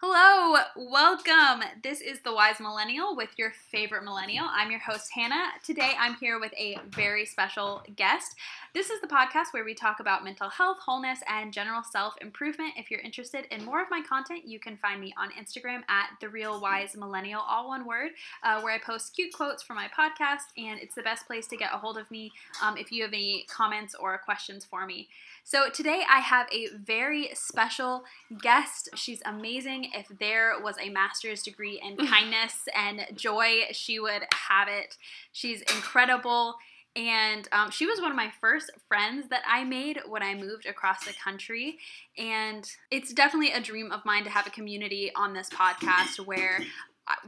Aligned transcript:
Hello, 0.00 0.62
welcome. 0.76 1.64
This 1.82 2.00
is 2.00 2.20
The 2.20 2.32
Wise 2.32 2.60
Millennial 2.60 3.16
with 3.16 3.30
your 3.36 3.52
favorite 3.72 4.04
millennial. 4.04 4.46
I'm 4.48 4.70
your 4.70 4.78
host, 4.78 5.10
Hannah. 5.12 5.48
Today 5.64 5.94
I'm 5.98 6.14
here 6.14 6.38
with 6.38 6.52
a 6.56 6.78
very 6.88 7.26
special 7.26 7.82
guest. 7.96 8.36
This 8.74 8.90
is 8.90 9.00
the 9.00 9.08
podcast 9.08 9.46
where 9.50 9.64
we 9.64 9.74
talk 9.74 9.98
about 9.98 10.22
mental 10.22 10.50
health, 10.50 10.76
wholeness, 10.86 11.18
and 11.28 11.52
general 11.52 11.82
self 11.82 12.14
improvement. 12.20 12.74
If 12.76 12.92
you're 12.92 13.00
interested 13.00 13.46
in 13.50 13.64
more 13.64 13.82
of 13.82 13.88
my 13.90 14.00
content, 14.00 14.46
you 14.46 14.60
can 14.60 14.76
find 14.76 15.00
me 15.00 15.12
on 15.18 15.30
Instagram 15.32 15.80
at 15.88 16.10
The 16.20 16.28
Real 16.28 16.60
Wise 16.60 16.94
Millennial, 16.96 17.40
all 17.40 17.66
one 17.66 17.84
word, 17.84 18.12
uh, 18.44 18.60
where 18.60 18.72
I 18.72 18.78
post 18.78 19.16
cute 19.16 19.32
quotes 19.32 19.64
for 19.64 19.74
my 19.74 19.88
podcast, 19.88 20.52
and 20.56 20.78
it's 20.78 20.94
the 20.94 21.02
best 21.02 21.26
place 21.26 21.48
to 21.48 21.56
get 21.56 21.74
a 21.74 21.76
hold 21.78 21.98
of 21.98 22.08
me 22.08 22.30
um, 22.62 22.76
if 22.76 22.92
you 22.92 23.02
have 23.02 23.12
any 23.12 23.46
comments 23.50 23.96
or 23.98 24.16
questions 24.18 24.64
for 24.64 24.86
me. 24.86 25.08
So 25.42 25.70
today 25.70 26.02
I 26.08 26.20
have 26.20 26.46
a 26.52 26.68
very 26.76 27.30
special 27.34 28.04
guest. 28.40 28.90
She's 28.94 29.22
amazing. 29.24 29.87
If 29.94 30.08
there 30.18 30.54
was 30.62 30.76
a 30.80 30.90
master's 30.90 31.42
degree 31.42 31.80
in 31.82 31.96
kindness 32.06 32.68
and 32.74 33.06
joy, 33.14 33.62
she 33.72 33.98
would 33.98 34.22
have 34.32 34.68
it. 34.68 34.96
She's 35.32 35.62
incredible. 35.62 36.56
And 36.96 37.46
um, 37.52 37.70
she 37.70 37.86
was 37.86 38.00
one 38.00 38.10
of 38.10 38.16
my 38.16 38.32
first 38.40 38.70
friends 38.88 39.28
that 39.28 39.42
I 39.46 39.62
made 39.62 40.00
when 40.08 40.22
I 40.22 40.34
moved 40.34 40.66
across 40.66 41.04
the 41.04 41.12
country. 41.12 41.78
And 42.16 42.68
it's 42.90 43.12
definitely 43.12 43.52
a 43.52 43.60
dream 43.60 43.92
of 43.92 44.04
mine 44.04 44.24
to 44.24 44.30
have 44.30 44.46
a 44.46 44.50
community 44.50 45.12
on 45.14 45.32
this 45.32 45.48
podcast 45.48 46.18
where 46.26 46.60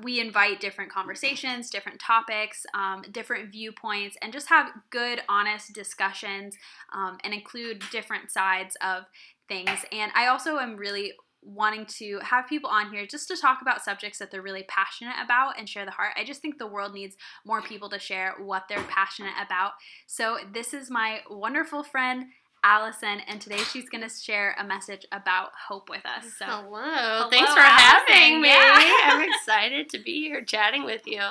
we 0.02 0.20
invite 0.20 0.60
different 0.60 0.90
conversations, 0.90 1.70
different 1.70 2.00
topics, 2.00 2.66
um, 2.74 3.02
different 3.12 3.50
viewpoints, 3.50 4.16
and 4.20 4.32
just 4.32 4.48
have 4.48 4.70
good, 4.90 5.22
honest 5.28 5.72
discussions 5.72 6.56
um, 6.92 7.18
and 7.24 7.32
include 7.32 7.82
different 7.90 8.30
sides 8.30 8.76
of 8.82 9.04
things. 9.48 9.84
And 9.92 10.12
I 10.14 10.26
also 10.26 10.58
am 10.58 10.76
really 10.76 11.12
wanting 11.42 11.86
to 11.86 12.18
have 12.22 12.46
people 12.48 12.68
on 12.68 12.90
here 12.90 13.06
just 13.06 13.28
to 13.28 13.36
talk 13.36 13.62
about 13.62 13.82
subjects 13.82 14.18
that 14.18 14.30
they're 14.30 14.42
really 14.42 14.64
passionate 14.64 15.14
about 15.22 15.58
and 15.58 15.68
share 15.68 15.84
the 15.84 15.90
heart. 15.90 16.12
I 16.16 16.24
just 16.24 16.42
think 16.42 16.58
the 16.58 16.66
world 16.66 16.92
needs 16.92 17.16
more 17.44 17.62
people 17.62 17.88
to 17.90 17.98
share 17.98 18.34
what 18.38 18.64
they're 18.68 18.82
passionate 18.84 19.34
about. 19.44 19.72
So, 20.06 20.38
this 20.52 20.74
is 20.74 20.90
my 20.90 21.20
wonderful 21.30 21.82
friend, 21.82 22.26
Allyson, 22.62 23.20
and 23.26 23.40
today 23.40 23.56
she's 23.58 23.88
going 23.88 24.06
to 24.06 24.10
share 24.10 24.54
a 24.58 24.64
message 24.64 25.06
about 25.12 25.50
hope 25.68 25.88
with 25.88 26.04
us. 26.04 26.34
So, 26.38 26.44
hello. 26.44 26.80
hello 26.82 27.30
Thanks 27.30 27.52
for 27.52 27.60
Allyson. 27.60 28.14
having 28.14 28.42
me. 28.42 28.48
Yeah. 28.48 28.74
I'm 29.04 29.28
excited 29.40 29.88
to 29.90 29.98
be 29.98 30.20
here 30.20 30.42
chatting 30.44 30.84
with 30.84 31.06
you. 31.06 31.22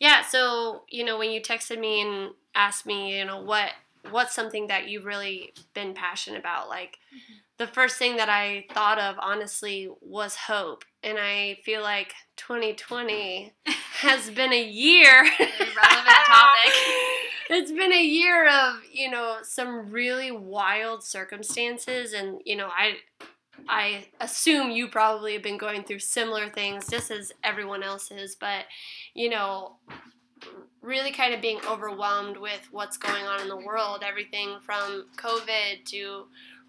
Yeah, 0.00 0.22
so, 0.22 0.82
you 0.88 1.04
know, 1.04 1.18
when 1.18 1.30
you 1.30 1.40
texted 1.40 1.78
me 1.78 2.00
and 2.00 2.32
asked 2.54 2.86
me, 2.86 3.16
you 3.18 3.24
know, 3.24 3.40
what 3.42 3.70
what's 4.10 4.34
something 4.34 4.66
that 4.66 4.88
you've 4.88 5.06
really 5.06 5.54
been 5.72 5.94
passionate 5.94 6.38
about, 6.40 6.68
like 6.68 6.98
Mm-hmm. 7.14 7.34
The 7.58 7.66
first 7.66 7.96
thing 7.96 8.16
that 8.16 8.28
I 8.28 8.66
thought 8.72 8.98
of 8.98 9.16
honestly 9.20 9.88
was 10.00 10.34
hope. 10.34 10.84
And 11.02 11.18
I 11.20 11.58
feel 11.64 11.82
like 11.82 12.14
2020 12.36 13.52
has 14.00 14.30
been 14.30 14.52
a 14.52 14.64
year 14.64 15.22
relevant 15.38 16.24
topic. 16.26 16.72
it's 17.50 17.72
been 17.72 17.92
a 17.92 18.02
year 18.02 18.48
of 18.48 18.76
you 18.92 19.10
know 19.10 19.38
some 19.42 19.90
really 19.90 20.30
wild 20.30 21.04
circumstances 21.04 22.12
and 22.12 22.40
you 22.44 22.56
know 22.56 22.68
i 22.68 22.94
i 23.68 24.04
assume 24.20 24.70
you 24.70 24.88
probably 24.88 25.34
have 25.34 25.42
been 25.42 25.58
going 25.58 25.84
through 25.84 25.98
similar 25.98 26.48
things 26.48 26.88
just 26.88 27.10
as 27.10 27.32
everyone 27.42 27.82
else 27.82 28.10
is 28.10 28.34
but 28.34 28.64
you 29.14 29.28
know 29.28 29.76
really 30.82 31.10
kind 31.10 31.32
of 31.32 31.40
being 31.40 31.60
overwhelmed 31.68 32.36
with 32.36 32.68
what's 32.70 32.96
going 32.96 33.24
on 33.24 33.40
in 33.40 33.48
the 33.48 33.56
world 33.56 34.02
everything 34.06 34.56
from 34.64 35.06
covid 35.16 35.84
to 35.84 36.24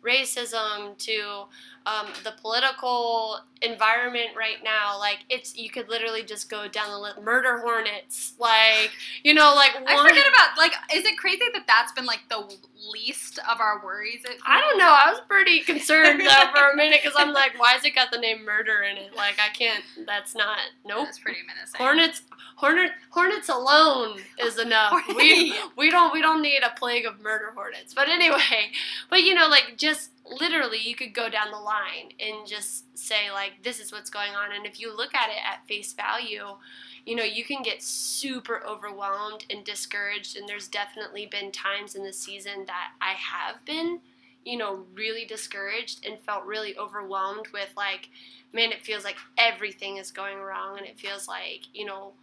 racism 0.05 0.97
to 0.97 1.43
um, 1.85 2.07
the 2.23 2.33
political 2.41 3.39
environment 3.61 4.29
right 4.37 4.63
now 4.63 4.97
like 4.97 5.19
it's 5.29 5.55
you 5.55 5.69
could 5.69 5.87
literally 5.87 6.23
just 6.23 6.49
go 6.49 6.67
down 6.67 6.89
the 6.89 6.97
list 6.97 7.21
murder 7.21 7.59
hornets 7.59 8.33
like 8.39 8.91
you 9.23 9.33
know 9.33 9.53
like 9.55 9.71
I 9.87 10.07
forget 10.07 10.25
about 10.27 10.57
like. 10.57 10.73
Is 10.93 11.05
it 11.05 11.17
crazy 11.17 11.43
that 11.53 11.65
that's 11.67 11.91
been 11.91 12.05
like 12.05 12.21
the 12.29 12.43
least 12.91 13.39
of 13.49 13.59
our 13.59 13.83
worries? 13.83 14.23
I 14.45 14.61
don't 14.61 14.77
know. 14.77 14.87
I 14.87 15.11
was 15.11 15.21
pretty 15.27 15.59
concerned 15.71 16.21
though 16.21 16.51
for 16.53 16.71
a 16.71 16.75
minute 16.75 16.99
because 17.03 17.17
I'm 17.17 17.33
like, 17.33 17.59
why 17.59 17.73
has 17.73 17.85
it 17.85 17.95
got 17.95 18.11
the 18.11 18.17
name 18.17 18.45
murder 18.45 18.83
in 18.83 18.97
it? 18.97 19.15
Like, 19.15 19.35
I 19.39 19.49
can't. 19.53 19.83
That's 20.05 20.35
not. 20.35 20.57
Nope. 20.85 21.05
That's 21.05 21.19
pretty 21.19 21.39
menacing. 21.45 21.77
Hornets, 21.77 22.21
hornet, 22.55 22.91
hornets 23.09 23.49
alone 23.49 24.19
is 24.39 24.59
enough. 24.59 24.93
We 25.15 25.55
we 25.77 25.89
don't 25.91 26.11
we 26.13 26.21
don't 26.21 26.41
need 26.41 26.61
a 26.63 26.77
plague 26.77 27.05
of 27.05 27.21
murder 27.21 27.51
hornets. 27.55 27.93
But 27.93 28.09
anyway, 28.09 28.71
but 29.09 29.23
you 29.23 29.33
know, 29.33 29.47
like 29.47 29.75
just 29.77 30.11
literally, 30.39 30.79
you 30.79 30.95
could 30.95 31.13
go 31.13 31.29
down 31.29 31.51
the 31.51 31.57
line 31.57 32.11
and 32.19 32.47
just 32.47 32.97
say 32.97 33.31
like, 33.31 33.63
this 33.63 33.79
is 33.79 33.91
what's 33.91 34.09
going 34.09 34.31
on. 34.31 34.51
And 34.53 34.65
if 34.65 34.79
you 34.79 34.95
look 34.95 35.13
at 35.13 35.29
it 35.29 35.37
at 35.45 35.67
face 35.67 35.93
value, 35.93 36.57
you 37.05 37.15
know, 37.15 37.23
you 37.23 37.43
can 37.43 37.61
get 37.61 37.83
super 37.83 38.63
overwhelmed 38.65 39.45
and 39.49 39.63
discouraged. 39.63 40.37
And 40.37 40.49
there's 40.49 40.67
definitely 40.67 41.27
been 41.27 41.51
times 41.51 41.95
in 41.95 42.03
the 42.03 42.13
season 42.13 42.65
that 42.65 42.91
I 43.01 43.13
have 43.13 43.63
been, 43.65 43.99
you 44.43 44.57
know, 44.57 44.85
really 44.93 45.25
discouraged 45.25 46.05
and 46.05 46.19
felt 46.19 46.45
really 46.45 46.77
overwhelmed 46.77 47.47
with 47.53 47.69
like, 47.77 48.09
man, 48.53 48.71
it 48.71 48.83
feels 48.83 49.03
like 49.03 49.17
everything 49.37 49.97
is 49.97 50.11
going 50.11 50.39
wrong, 50.39 50.77
and 50.77 50.87
it 50.87 50.99
feels 50.99 51.27
like, 51.27 51.61
you 51.73 51.85
know, 51.85 52.13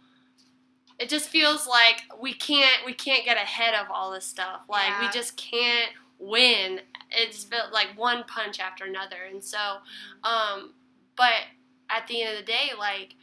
it 0.99 1.09
just 1.09 1.29
feels 1.29 1.67
like 1.67 2.03
we 2.21 2.33
can't 2.33 2.85
we 2.85 2.93
can't 2.93 3.25
get 3.25 3.37
ahead 3.37 3.73
of 3.73 3.87
all 3.91 4.11
this 4.11 4.25
stuff. 4.25 4.63
Like 4.69 4.99
we 5.01 5.09
just 5.09 5.35
can't 5.37 5.91
win. 6.19 6.81
It's 7.11 7.43
felt 7.43 7.71
like 7.71 7.89
one 7.95 8.23
punch 8.25 8.59
after 8.59 8.85
another, 8.85 9.17
and 9.29 9.43
so, 9.43 9.77
um, 10.23 10.73
but 11.15 11.43
at 11.89 12.07
the 12.07 12.21
end 12.21 12.33
of 12.33 12.39
the 12.39 12.51
day, 12.51 12.71
like 12.77 13.15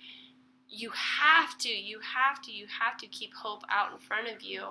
you 0.73 0.91
have 0.91 1.59
to, 1.59 1.69
you 1.69 1.99
have 1.99 2.41
to, 2.43 2.53
you 2.53 2.67
have 2.81 2.97
to 2.99 3.07
keep 3.09 3.35
hope 3.35 3.63
out 3.69 3.93
in 3.93 3.99
front 3.99 4.29
of 4.29 4.41
you, 4.41 4.63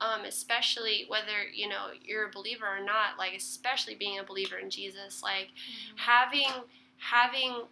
um, 0.00 0.24
especially 0.26 1.04
whether 1.06 1.44
you 1.54 1.68
know 1.68 1.86
you're 2.04 2.26
a 2.26 2.30
believer 2.30 2.66
or 2.66 2.84
not. 2.84 3.18
Like 3.18 3.34
especially 3.34 3.94
being 3.94 4.18
a 4.18 4.24
believer 4.24 4.56
in 4.58 4.68
Jesus, 4.68 5.22
like 5.22 5.48
having 5.96 6.48
having 6.96 7.62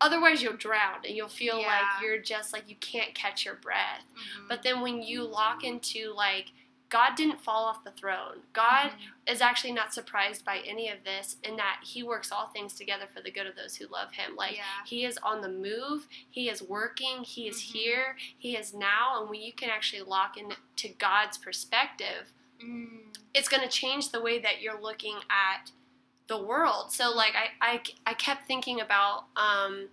otherwise 0.00 0.42
you'll 0.42 0.56
drown 0.56 0.96
and 1.06 1.14
you'll 1.16 1.28
feel 1.28 1.58
Yeah. 1.60 1.66
like 1.66 2.02
you're 2.02 2.18
just 2.18 2.52
like 2.52 2.68
you 2.68 2.76
can't 2.76 3.14
catch 3.14 3.44
your 3.44 3.54
breath 3.54 4.04
Mhm. 4.16 4.48
but 4.48 4.62
then 4.62 4.80
when 4.80 5.02
you 5.02 5.24
lock 5.24 5.62
into 5.62 6.12
like 6.14 6.52
god 6.90 7.14
didn't 7.16 7.40
fall 7.40 7.64
off 7.64 7.82
the 7.84 7.90
throne 7.92 8.40
god 8.52 8.90
Mhm. 8.90 9.32
is 9.32 9.40
actually 9.40 9.72
not 9.72 9.94
surprised 9.94 10.44
by 10.44 10.58
any 10.58 10.88
of 10.90 11.02
this 11.04 11.36
in 11.42 11.56
that 11.56 11.80
he 11.82 12.02
works 12.02 12.30
all 12.30 12.48
things 12.48 12.74
together 12.74 13.06
for 13.06 13.20
the 13.22 13.30
good 13.30 13.46
of 13.46 13.56
those 13.56 13.76
who 13.76 13.86
love 13.86 14.12
him 14.12 14.36
like 14.36 14.56
yeah. 14.56 14.84
he 14.84 15.04
is 15.04 15.16
on 15.22 15.40
the 15.40 15.48
move 15.48 16.06
he 16.30 16.48
is 16.50 16.60
working 16.62 17.22
he 17.24 17.48
is 17.48 17.56
Mhm. 17.58 17.72
here 17.72 18.16
he 18.38 18.56
is 18.56 18.74
now 18.74 19.20
and 19.20 19.30
when 19.30 19.40
you 19.40 19.52
can 19.52 19.70
actually 19.70 20.02
lock 20.02 20.36
into 20.36 20.88
god's 20.98 21.38
perspective 21.38 22.32
Mm. 22.62 23.16
it's 23.32 23.48
going 23.48 23.62
to 23.62 23.68
change 23.70 24.10
the 24.10 24.20
way 24.20 24.38
that 24.38 24.60
you're 24.60 24.78
looking 24.78 25.16
at 25.30 25.70
the 26.26 26.36
world. 26.36 26.92
So 26.92 27.10
like 27.10 27.32
I 27.34 27.50
I, 27.62 27.82
I 28.06 28.12
kept 28.14 28.46
thinking 28.46 28.80
about 28.82 29.24
um, 29.34 29.88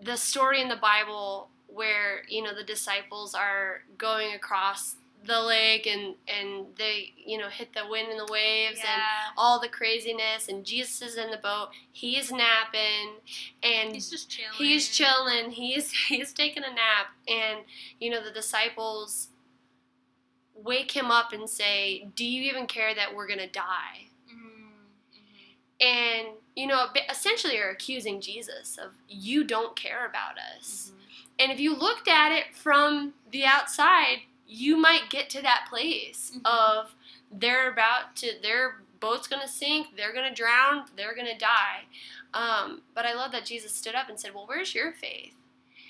the 0.00 0.16
story 0.16 0.60
in 0.62 0.68
the 0.68 0.76
Bible 0.76 1.50
where 1.66 2.22
you 2.28 2.42
know 2.42 2.54
the 2.54 2.64
disciples 2.64 3.34
are 3.34 3.82
going 3.98 4.32
across 4.34 4.96
the 5.26 5.40
lake 5.40 5.86
and 5.86 6.14
and 6.28 6.66
they 6.78 7.12
you 7.16 7.38
know 7.38 7.48
hit 7.48 7.72
the 7.74 7.86
wind 7.88 8.08
and 8.10 8.18
the 8.18 8.32
waves 8.32 8.78
and 8.80 9.02
all 9.36 9.60
the 9.60 9.68
craziness 9.68 10.48
and 10.48 10.64
Jesus 10.64 11.02
is 11.02 11.16
in 11.16 11.30
the 11.30 11.36
boat 11.36 11.68
he's 11.92 12.30
napping 12.30 13.20
and 13.62 13.92
He's 13.94 14.10
just 14.10 14.30
chilling. 14.30 14.52
He's 14.56 14.88
chilling. 14.88 15.50
He's 15.50 15.90
he's 16.08 16.32
taking 16.32 16.64
a 16.64 16.70
nap, 16.70 17.08
and 17.28 17.60
you 18.00 18.10
know 18.10 18.22
the 18.22 18.30
disciples 18.30 19.28
wake 20.54 20.92
him 20.92 21.10
up 21.10 21.32
and 21.32 21.48
say, 21.48 22.08
"Do 22.14 22.24
you 22.24 22.42
even 22.50 22.66
care 22.66 22.94
that 22.94 23.14
we're 23.14 23.26
gonna 23.26 23.46
die?" 23.48 24.08
Mhm. 24.28 24.70
Mhm. 25.14 25.86
And 25.86 26.28
you 26.54 26.66
know 26.66 26.86
essentially 27.10 27.58
are 27.58 27.70
accusing 27.70 28.20
Jesus 28.20 28.78
of 28.78 28.92
you 29.08 29.44
don't 29.44 29.76
care 29.76 30.06
about 30.06 30.38
us. 30.38 30.90
Mhm. 30.92 31.02
And 31.38 31.52
if 31.52 31.60
you 31.60 31.74
looked 31.74 32.08
at 32.08 32.32
it 32.32 32.54
from 32.54 33.14
the 33.30 33.44
outside, 33.44 34.22
you 34.46 34.76
might 34.76 35.10
get 35.10 35.28
to 35.30 35.42
that 35.42 35.66
place 35.68 36.32
Mhm. 36.34 36.44
of 36.46 36.94
they're 37.30 37.70
about 37.70 38.14
to 38.16 38.38
their 38.40 38.82
boat's 39.00 39.26
gonna 39.28 39.48
sink, 39.48 39.96
they're 39.96 40.12
gonna 40.12 40.34
drown, 40.34 40.88
they're 40.96 41.14
gonna 41.14 41.38
die. 41.38 41.84
Um, 42.32 42.82
but 42.94 43.04
I 43.06 43.12
love 43.12 43.32
that 43.32 43.44
Jesus 43.44 43.74
stood 43.74 43.94
up 43.94 44.08
and 44.08 44.18
said, 44.18 44.34
"Well, 44.34 44.46
where's 44.46 44.74
your 44.74 44.92
faith?" 44.92 45.34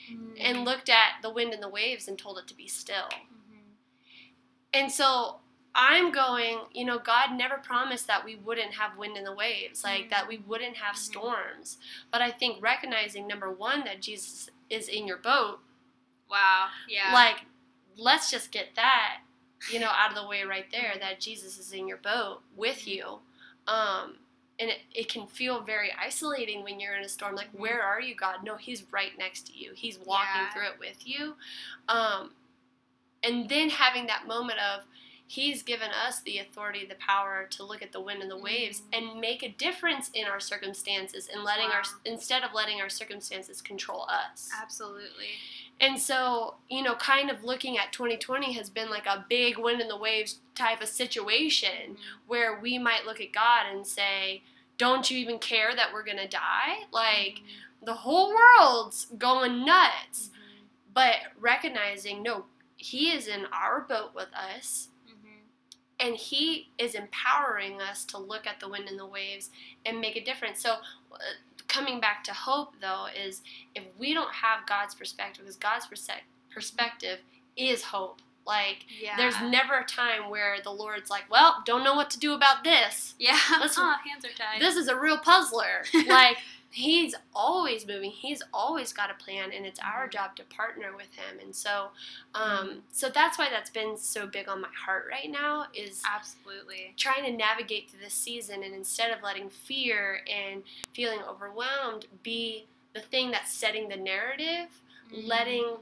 Mhm. 0.09 0.37
and 0.39 0.65
looked 0.65 0.89
at 0.89 1.21
the 1.23 1.31
wind 1.31 1.53
and 1.53 1.63
the 1.63 1.69
waves 1.69 2.09
and 2.09 2.19
told 2.19 2.39
it 2.39 2.47
to 2.49 2.55
be 2.55 2.69
still. 2.69 3.09
Mhm. 3.11 3.75
And 4.73 4.93
so 4.93 5.41
I'm 5.75 6.11
going, 6.11 6.61
you 6.73 6.85
know, 6.87 6.99
God 6.99 7.33
never 7.33 7.59
promised 7.59 8.07
that 8.07 8.25
we 8.25 8.37
wouldn't 8.37 8.75
have 8.75 8.97
wind 8.97 9.17
and 9.19 9.27
the 9.27 9.35
waves, 9.35 9.85
like 9.85 10.09
that 10.09 10.27
we 10.27 10.39
wouldn't 10.39 10.77
have 10.79 10.95
Mhm. 10.97 11.01
storms. 11.01 11.79
But 12.11 12.23
I 12.23 12.31
think 12.31 12.63
recognizing 12.63 13.27
number 13.27 13.51
one 13.51 13.85
that 13.85 14.01
Jesus 14.01 14.49
is 14.71 14.89
in 14.89 15.07
your 15.07 15.19
boat, 15.19 15.61
Wow. 16.29 16.71
Yeah. 16.89 17.13
like 17.13 17.45
let's 17.97 18.31
just 18.31 18.51
get 18.53 18.69
that, 18.77 19.19
you 19.73 19.81
know, 19.81 19.89
out 19.91 20.11
of 20.11 20.17
the 20.17 20.27
way 20.27 20.45
right 20.45 20.67
there. 20.71 20.95
That 21.01 21.21
Jesus 21.21 21.59
is 21.59 21.73
in 21.73 21.89
your 21.89 21.97
boat 21.99 22.41
with 22.57 22.87
you. 22.87 23.19
Um, 23.67 24.17
and 24.59 24.71
it, 24.71 24.79
it 24.95 25.09
can 25.09 25.27
feel 25.27 25.61
very 25.61 25.91
isolating 26.01 26.63
when 26.63 26.81
you're 26.81 26.95
in 26.97 27.05
a 27.05 27.09
storm 27.09 27.35
like 27.35 27.53
Mhm. 27.53 27.59
where 27.61 27.83
are 27.83 28.01
you 28.01 28.15
god 28.15 28.43
no 28.43 28.57
he's 28.57 28.85
right 28.91 29.13
next 29.19 29.47
to 29.49 29.53
you 29.53 29.73
he's 29.75 29.99
walking 29.99 30.29
Yeah. 30.35 30.53
through 30.55 30.67
it 30.69 30.79
with 30.79 31.07
you 31.07 31.37
um, 31.89 32.35
and 33.23 33.49
then 33.51 33.69
having 33.69 34.07
that 34.07 34.27
moment 34.27 34.59
of 34.61 34.85
he's 35.27 35.63
given 35.63 35.91
us 35.91 36.21
the 36.23 36.39
authority 36.39 36.87
the 36.87 36.95
power 36.95 37.47
to 37.51 37.65
look 37.65 37.83
at 37.83 37.93
the 37.93 38.01
wind 38.01 38.23
and 38.23 38.31
the 38.31 38.37
waves 38.39 38.81
Mhm. 38.81 38.99
and 39.13 39.21
make 39.21 39.43
a 39.43 39.49
difference 39.51 40.09
in 40.15 40.27
our 40.27 40.41
circumstances 40.41 41.29
and 41.29 41.45
letting 41.45 41.67
our 41.71 41.83
instead 42.07 42.43
of 42.43 42.55
letting 42.55 42.81
our 42.81 42.89
circumstances 42.89 43.61
control 43.61 44.07
us 44.09 44.49
Absolutely. 44.59 45.33
And 45.81 45.99
so, 46.01 46.55
you 46.71 46.83
know, 46.83 46.95
kind 46.95 47.31
of 47.31 47.45
looking 47.45 47.77
at 47.77 47.93
2020 47.93 48.55
has 48.55 48.71
been 48.71 48.89
like 48.89 49.07
a 49.07 49.27
big 49.29 49.59
wind 49.59 49.81
in 49.81 49.89
the 49.89 49.97
waves 49.97 50.39
type 50.55 50.81
of 50.81 50.89
situation 50.89 51.99
where 52.27 52.59
we 52.59 52.79
might 52.79 53.05
look 53.05 53.21
at 53.21 53.33
God 53.33 53.67
and 53.71 53.87
say, 53.87 54.43
Don't 54.79 55.11
you 55.11 55.19
even 55.19 55.39
care 55.39 55.75
that 55.75 55.93
we're 55.93 56.05
going 56.05 56.17
to 56.19 56.29
die? 56.29 56.85
Like, 56.93 57.41
the 57.83 57.95
whole 57.95 58.35
world's 58.35 59.07
going 59.19 59.65
nuts. 59.65 60.31
Mhm. 60.31 60.67
But 60.93 61.17
recognizing, 61.39 62.23
no, 62.23 62.47
He 62.77 63.11
is 63.11 63.27
in 63.27 63.47
our 63.47 63.81
boat 63.81 64.15
with 64.15 64.33
us. 64.35 64.89
Mhm. 65.09 65.41
And 65.99 66.17
he 66.17 66.71
is 66.79 66.95
empowering 66.95 67.81
us 67.81 68.05
to 68.07 68.19
look 68.19 68.47
at 68.47 68.61
the 68.61 68.69
wind 68.69 68.89
and 68.89 68.99
the 68.99 69.07
waves 69.07 69.51
and 69.85 70.01
make 70.01 70.17
a 70.17 70.21
difference. 70.25 70.61
So, 70.61 70.73
uh, 71.13 71.19
coming 71.77 72.01
back 72.01 72.25
to 72.25 72.33
hope, 72.33 72.75
though, 72.81 73.07
is 73.07 73.43
if 73.75 73.85
we 73.99 74.15
don't 74.15 74.33
have 74.35 74.67
God's 74.67 74.95
perspective, 74.95 75.45
because 75.45 75.57
God's 75.57 75.87
perspective 76.51 77.19
is 77.57 77.83
hope. 77.85 78.21
Like, 78.47 78.85
Yeah. 79.01 79.17
there's 79.17 79.41
never 79.41 79.79
a 79.81 79.85
time 79.85 80.31
where 80.31 80.57
the 80.63 80.71
Lord's 80.71 81.11
like, 81.11 81.25
well, 81.31 81.63
don't 81.67 81.83
know 81.83 81.95
what 81.95 82.11
to 82.11 82.19
do 82.19 82.33
about 82.33 82.63
this. 82.63 83.15
yeah. 83.19 83.33
Aw, 83.51 84.01
hands 84.09 84.25
are 84.25 84.29
tied. 84.37 84.61
This 84.61 84.77
is 84.77 84.87
a 84.89 84.97
real 84.97 85.19
puzzler. 85.19 85.85
like, 86.07 86.39
he's 86.71 87.15
always 87.35 87.87
moving. 87.87 88.11
He's 88.11 88.43
always 88.53 88.93
got 88.93 89.11
a 89.11 89.15
plan, 89.15 89.51
and 89.53 89.65
it's 89.65 89.81
our 89.81 90.09
job 90.09 90.37
to 90.37 90.45
partner 90.45 90.95
with 90.95 91.15
him. 91.15 91.39
And 91.43 91.55
so, 91.55 91.89
um, 92.35 92.83
so 92.93 93.09
that's 93.09 93.39
why 93.39 93.49
that's 93.51 93.71
been 93.71 93.97
so 93.97 94.27
big 94.27 94.49
on 94.49 94.61
my 94.61 94.69
heart 94.85 95.07
right 95.11 95.31
now 95.31 95.67
is 95.75 96.03
Absolutely. 96.15 96.93
trying 96.97 97.25
to 97.25 97.33
navigate 97.33 97.91
through 97.91 98.01
this 98.01 98.15
season 98.15 98.63
and 98.63 98.75
instead 98.75 99.11
of 99.11 99.23
letting 99.23 99.49
fear 99.49 100.21
and 100.31 100.63
feeling 100.95 101.21
overwhelmed 101.29 102.07
be 102.23 102.67
the 102.95 103.01
thing 103.01 103.31
that's 103.31 103.53
setting 103.53 103.89
the 103.89 103.97
narrative 103.97 104.69
letting 105.13 105.63
Mhm. 105.65 105.79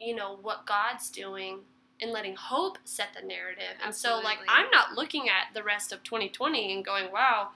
you 0.00 0.14
know 0.14 0.36
what 0.42 0.64
god's 0.66 1.10
doing 1.10 1.60
and 2.00 2.12
letting 2.12 2.36
hope 2.36 2.78
set 2.84 3.14
the 3.18 3.26
narrative 3.26 3.76
and 3.82 3.94
so 3.94 4.18
like 4.20 4.38
i'm 4.48 4.70
not 4.70 4.92
looking 4.94 5.28
at 5.28 5.52
the 5.54 5.62
rest 5.62 5.92
of 5.92 6.02
2020 6.02 6.72
and 6.72 6.84
going 6.84 7.10
wow 7.10 7.48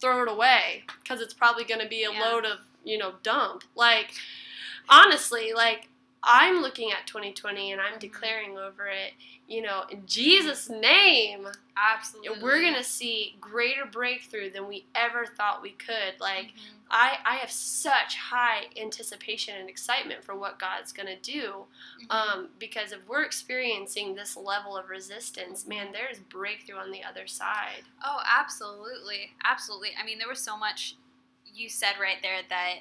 throw 0.00 0.22
it 0.22 0.28
away 0.30 0.84
because 1.02 1.20
it's 1.20 1.34
probably 1.34 1.64
going 1.64 1.80
to 1.80 1.88
be 1.88 2.04
a 2.04 2.12
Yeah. 2.12 2.20
load 2.20 2.44
of 2.44 2.58
you 2.84 2.96
know 2.98 3.14
dump 3.22 3.64
like 3.74 4.12
honestly 4.88 5.52
like 5.54 5.88
i'm 6.28 6.60
looking 6.62 6.90
at 6.92 7.06
2020 7.06 7.72
and 7.72 7.80
i'm 7.80 7.98
declaring 7.98 8.56
over 8.58 8.86
it 8.86 9.12
you 9.48 9.62
know 9.62 9.82
in 9.90 10.02
jesus 10.06 10.68
name 10.68 11.48
Absolutely. 11.76 12.42
we're 12.42 12.60
gonna 12.62 12.82
see 12.84 13.36
greater 13.40 13.84
breakthrough 13.86 14.50
than 14.50 14.66
we 14.66 14.84
ever 14.96 15.26
thought 15.26 15.62
we 15.62 15.70
could. 15.70 16.18
Like 16.20 16.46
Mhm. 16.46 16.74
I, 16.90 17.18
I 17.24 17.36
have 17.36 17.52
such 17.52 18.16
high 18.16 18.64
anticipation 18.76 19.54
and 19.56 19.68
excitement 19.68 20.24
for 20.24 20.34
what 20.34 20.58
God's 20.58 20.92
gonna 20.92 21.18
do. 21.20 21.66
Mhm. 22.00 22.10
Um, 22.12 22.48
because 22.58 22.90
if 22.90 23.06
we're 23.06 23.22
experiencing 23.22 24.16
this 24.16 24.36
level 24.36 24.76
of 24.76 24.88
resistance, 24.88 25.66
man, 25.66 25.92
there's 25.92 26.18
breakthrough 26.18 26.78
on 26.78 26.90
the 26.90 27.04
other 27.04 27.28
side. 27.28 27.84
Oh, 28.04 28.20
absolutely. 28.26 29.34
Absolutely. 29.44 29.90
I 29.96 30.04
mean, 30.04 30.18
there 30.18 30.28
was 30.28 30.42
so 30.42 30.56
much 30.56 30.96
you 31.46 31.68
said 31.68 31.94
right 32.00 32.18
there 32.22 32.40
that 32.48 32.74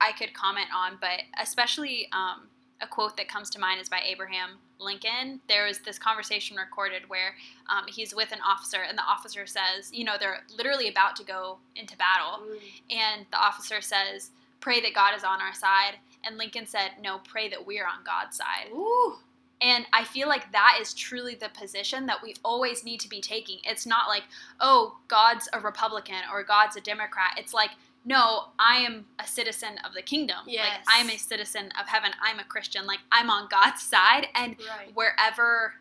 I 0.00 0.12
could 0.12 0.34
comment 0.34 0.68
on, 0.72 0.98
but 1.00 1.22
especially 1.36 2.08
um, 2.12 2.49
a 2.82 2.86
quote 2.86 3.16
that 3.16 3.28
comes 3.28 3.50
to 3.50 3.58
mind 3.58 3.80
is 3.80 3.88
by 3.88 4.00
Abraham 4.04 4.50
Lincoln. 4.78 5.40
There 5.48 5.66
was 5.66 5.78
this 5.80 5.98
conversation 5.98 6.56
recorded 6.56 7.08
where 7.08 7.34
um, 7.68 7.84
he's 7.88 8.14
with 8.14 8.32
an 8.32 8.40
officer, 8.46 8.78
and 8.88 8.96
the 8.96 9.02
officer 9.02 9.46
says, 9.46 9.90
you 9.92 10.04
know, 10.04 10.14
they're 10.18 10.44
literally 10.56 10.88
about 10.88 11.16
to 11.16 11.24
go 11.24 11.58
into 11.76 11.96
battle, 11.96 12.44
and 12.90 13.26
the 13.30 13.38
officer 13.38 13.80
says, 13.80 14.30
Pray 14.60 14.80
that 14.82 14.94
God 14.94 15.16
is 15.16 15.24
on 15.24 15.40
our 15.40 15.54
side. 15.54 15.94
And 16.22 16.36
Lincoln 16.36 16.66
said, 16.66 16.90
No, 17.02 17.18
pray 17.26 17.48
that 17.48 17.66
we're 17.66 17.86
on 17.86 18.04
God's 18.04 18.36
side. 18.36 18.70
Ooh. 18.72 19.16
And 19.62 19.84
I 19.92 20.04
feel 20.04 20.28
like 20.28 20.50
that 20.52 20.78
is 20.80 20.94
truly 20.94 21.34
the 21.34 21.50
position 21.50 22.06
that 22.06 22.22
we 22.22 22.34
always 22.44 22.82
need 22.82 23.00
to 23.00 23.08
be 23.08 23.20
taking. 23.20 23.58
It's 23.64 23.84
not 23.86 24.08
like, 24.08 24.22
oh, 24.58 24.96
God's 25.08 25.50
a 25.52 25.60
Republican 25.60 26.22
or 26.32 26.42
God's 26.42 26.76
a 26.76 26.80
Democrat. 26.80 27.32
It's 27.36 27.52
like, 27.52 27.70
no, 28.04 28.48
I 28.58 28.76
am 28.78 29.06
a 29.18 29.26
citizen 29.26 29.78
of 29.86 29.92
the 29.94 30.02
kingdom. 30.02 30.38
Like, 30.46 30.54
Yes. 30.54 30.84
I'm 30.88 31.10
a 31.10 31.16
citizen 31.18 31.70
of 31.80 31.86
heaven. 31.88 32.12
I'm 32.22 32.38
a 32.38 32.44
Christian. 32.44 32.86
Like, 32.86 33.00
I'm 33.12 33.30
on 33.30 33.48
God's 33.48 33.82
side. 33.82 34.28
And 34.34 34.56
Right. 34.58 34.94
wherever 34.94 35.74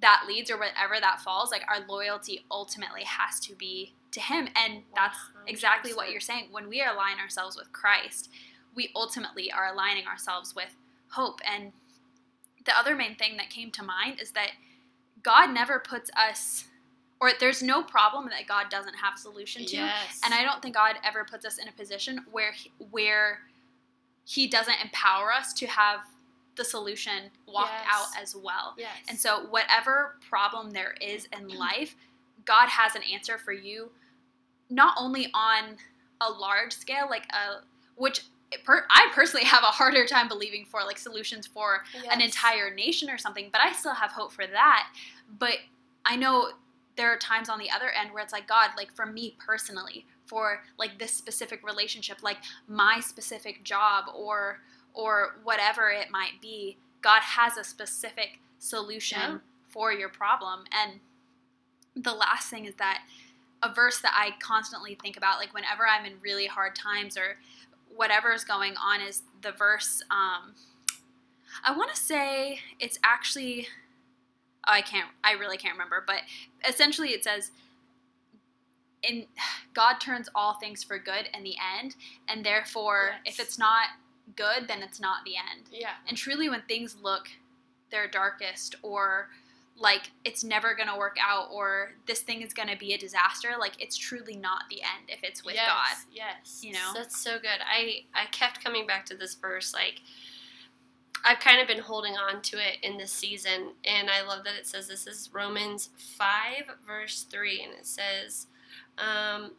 that 0.00 0.24
leads 0.26 0.50
or 0.50 0.58
wherever 0.58 1.00
that 1.00 1.20
falls, 1.20 1.50
like, 1.50 1.64
our 1.68 1.80
loyalty 1.80 2.44
ultimately 2.50 3.04
has 3.04 3.40
to 3.40 3.54
be 3.54 3.94
to 4.10 4.20
Him. 4.20 4.48
And 4.54 4.84
that's 4.94 5.18
exactly 5.46 5.94
what 5.94 6.10
you're 6.10 6.20
saying. 6.20 6.48
When 6.50 6.68
we 6.68 6.82
align 6.82 7.18
ourselves 7.18 7.56
with 7.56 7.72
Christ, 7.72 8.28
we 8.74 8.90
ultimately 8.94 9.50
are 9.52 9.66
aligning 9.72 10.06
ourselves 10.06 10.54
with 10.54 10.76
hope. 11.12 11.40
And 11.44 11.72
the 12.64 12.76
other 12.76 12.94
main 12.94 13.16
thing 13.16 13.36
that 13.38 13.48
came 13.50 13.70
to 13.72 13.82
mind 13.82 14.20
is 14.20 14.32
that 14.32 14.52
God 15.22 15.50
never 15.50 15.78
puts 15.78 16.10
us, 16.16 16.64
or 17.22 17.30
there's 17.38 17.62
no 17.62 17.84
problem 17.84 18.28
that 18.30 18.48
God 18.48 18.68
doesn't 18.68 18.94
have 18.94 19.14
a 19.14 19.18
solution 19.18 19.64
to. 19.66 19.76
Yes. 19.76 20.20
And 20.24 20.34
I 20.34 20.42
don't 20.42 20.60
think 20.60 20.74
God 20.74 20.96
ever 21.04 21.24
puts 21.24 21.44
us 21.46 21.58
in 21.58 21.68
a 21.68 21.72
position 21.72 22.18
where 22.32 22.50
he, 22.50 22.70
where 22.90 23.42
He 24.24 24.48
doesn't 24.48 24.74
empower 24.82 25.32
us 25.32 25.52
to 25.54 25.66
have 25.68 26.00
the 26.56 26.64
solution 26.64 27.30
walked 27.46 27.70
Yes. 27.72 27.88
out 27.88 28.22
as 28.22 28.34
well. 28.34 28.74
Yes. 28.76 28.90
And 29.08 29.16
so, 29.18 29.46
whatever 29.50 30.16
problem 30.28 30.72
there 30.72 30.94
is 31.00 31.28
in 31.38 31.46
life, 31.58 31.94
God 32.44 32.68
has 32.68 32.96
an 32.96 33.02
answer 33.12 33.38
for 33.38 33.52
you, 33.52 33.90
not 34.68 34.94
only 34.98 35.28
on 35.32 35.76
a 36.20 36.28
large 36.28 36.72
scale, 36.72 37.06
like 37.08 37.24
a 37.32 37.62
which 37.94 38.22
per, 38.64 38.84
I 38.90 39.10
personally 39.14 39.46
have 39.46 39.62
a 39.62 39.66
harder 39.66 40.06
time 40.06 40.26
believing 40.28 40.64
for 40.64 40.80
like 40.84 40.98
solutions 40.98 41.46
for 41.46 41.84
an 42.10 42.20
entire 42.20 42.74
nation 42.74 43.08
or 43.08 43.16
something, 43.16 43.48
but 43.52 43.60
I 43.60 43.72
still 43.72 43.94
have 43.94 44.10
hope 44.10 44.32
for 44.32 44.46
that. 44.46 44.88
But 45.38 45.54
I 46.04 46.16
know 46.16 46.50
there 46.96 47.12
are 47.12 47.16
times 47.16 47.48
on 47.48 47.58
the 47.58 47.70
other 47.70 47.90
end 47.90 48.12
where 48.12 48.22
it's 48.22 48.32
like 48.32 48.46
God, 48.46 48.70
like 48.76 48.92
for 48.94 49.06
me 49.06 49.36
personally, 49.44 50.04
for 50.26 50.62
like 50.78 50.98
this 50.98 51.12
specific 51.12 51.64
relationship, 51.66 52.22
like 52.22 52.38
my 52.68 53.00
specific 53.00 53.64
job 53.64 54.04
or 54.14 54.60
or 54.94 55.36
whatever 55.42 55.88
it 55.90 56.10
might 56.10 56.40
be, 56.42 56.76
God 57.00 57.22
has 57.22 57.56
a 57.56 57.64
specific 57.64 58.40
solution 58.58 59.18
Yeah. 59.20 59.38
for 59.68 59.90
your 59.92 60.10
problem. 60.10 60.64
And 60.70 61.00
the 61.96 62.12
last 62.12 62.50
thing 62.50 62.66
is 62.66 62.74
that 62.76 63.02
a 63.62 63.72
verse 63.72 64.00
that 64.00 64.12
I 64.14 64.32
constantly 64.38 64.94
think 65.00 65.16
about, 65.16 65.38
like 65.38 65.54
whenever 65.54 65.86
I'm 65.86 66.04
in 66.04 66.14
really 66.20 66.46
hard 66.46 66.74
times 66.74 67.16
or 67.16 67.38
whatever 67.94 68.32
is 68.32 68.44
going 68.44 68.74
on, 68.76 69.00
is 69.00 69.22
the 69.40 69.52
verse. 69.52 70.02
Um, 70.10 70.54
I 71.64 71.76
want 71.76 71.90
to 71.94 71.96
say 72.00 72.60
it's 72.78 72.98
actually. 73.02 73.68
I 74.64 74.80
can't. 74.82 75.08
I 75.24 75.32
really 75.32 75.56
can't 75.56 75.74
remember. 75.74 76.02
But 76.06 76.22
essentially, 76.68 77.10
it 77.10 77.24
says, 77.24 77.50
"In 79.02 79.26
God 79.74 79.94
turns 80.00 80.28
all 80.34 80.54
things 80.54 80.82
for 80.84 80.98
good 80.98 81.28
in 81.34 81.42
the 81.42 81.56
end, 81.78 81.96
and 82.28 82.44
therefore, 82.44 83.14
Yes. 83.24 83.34
if 83.34 83.40
it's 83.44 83.58
not 83.58 83.88
good, 84.36 84.68
then 84.68 84.82
it's 84.82 85.00
not 85.00 85.24
the 85.24 85.36
end." 85.36 85.68
Yeah. 85.70 85.94
And 86.08 86.16
truly, 86.16 86.48
when 86.48 86.62
things 86.62 86.96
look 86.96 87.28
their 87.90 88.08
darkest, 88.08 88.74
or 88.82 89.30
like 89.76 90.12
it's 90.24 90.44
never 90.44 90.74
gonna 90.74 90.96
work 90.96 91.16
out, 91.20 91.48
or 91.50 91.94
this 92.06 92.20
thing 92.20 92.42
is 92.42 92.52
gonna 92.54 92.76
be 92.76 92.92
a 92.92 92.98
disaster, 92.98 93.54
like 93.58 93.80
it's 93.82 93.96
truly 93.96 94.36
not 94.36 94.68
the 94.70 94.80
end 94.82 95.08
if 95.08 95.24
it's 95.24 95.42
with 95.44 95.54
yes, 95.56 95.66
God. 95.66 95.96
Yes. 96.12 96.60
you 96.62 96.72
know? 96.72 96.92
That's 96.94 97.18
so 97.18 97.38
good. 97.38 97.60
I 97.66 98.04
I 98.14 98.26
kept 98.26 98.62
coming 98.62 98.86
back 98.86 99.06
to 99.06 99.16
this 99.16 99.34
verse 99.34 99.74
like 99.74 100.00
I've 101.24 101.38
kind 101.38 101.60
of 101.60 101.68
been 101.68 101.78
holding 101.78 102.14
on 102.14 102.42
to 102.42 102.56
it 102.56 102.78
in 102.82 102.98
this 102.98 103.12
season 103.12 103.72
and 103.84 104.10
I 104.10 104.22
love 104.26 104.44
that 104.44 104.54
it 104.58 104.66
says 104.66 104.88
this 104.88 105.06
is 105.06 105.30
Romans 105.32 105.90
5 105.96 106.26
verse 106.86 107.26
3 107.30 107.62
and 107.62 107.72
it 107.78 107.86
says 107.86 108.46
um 108.98 109.52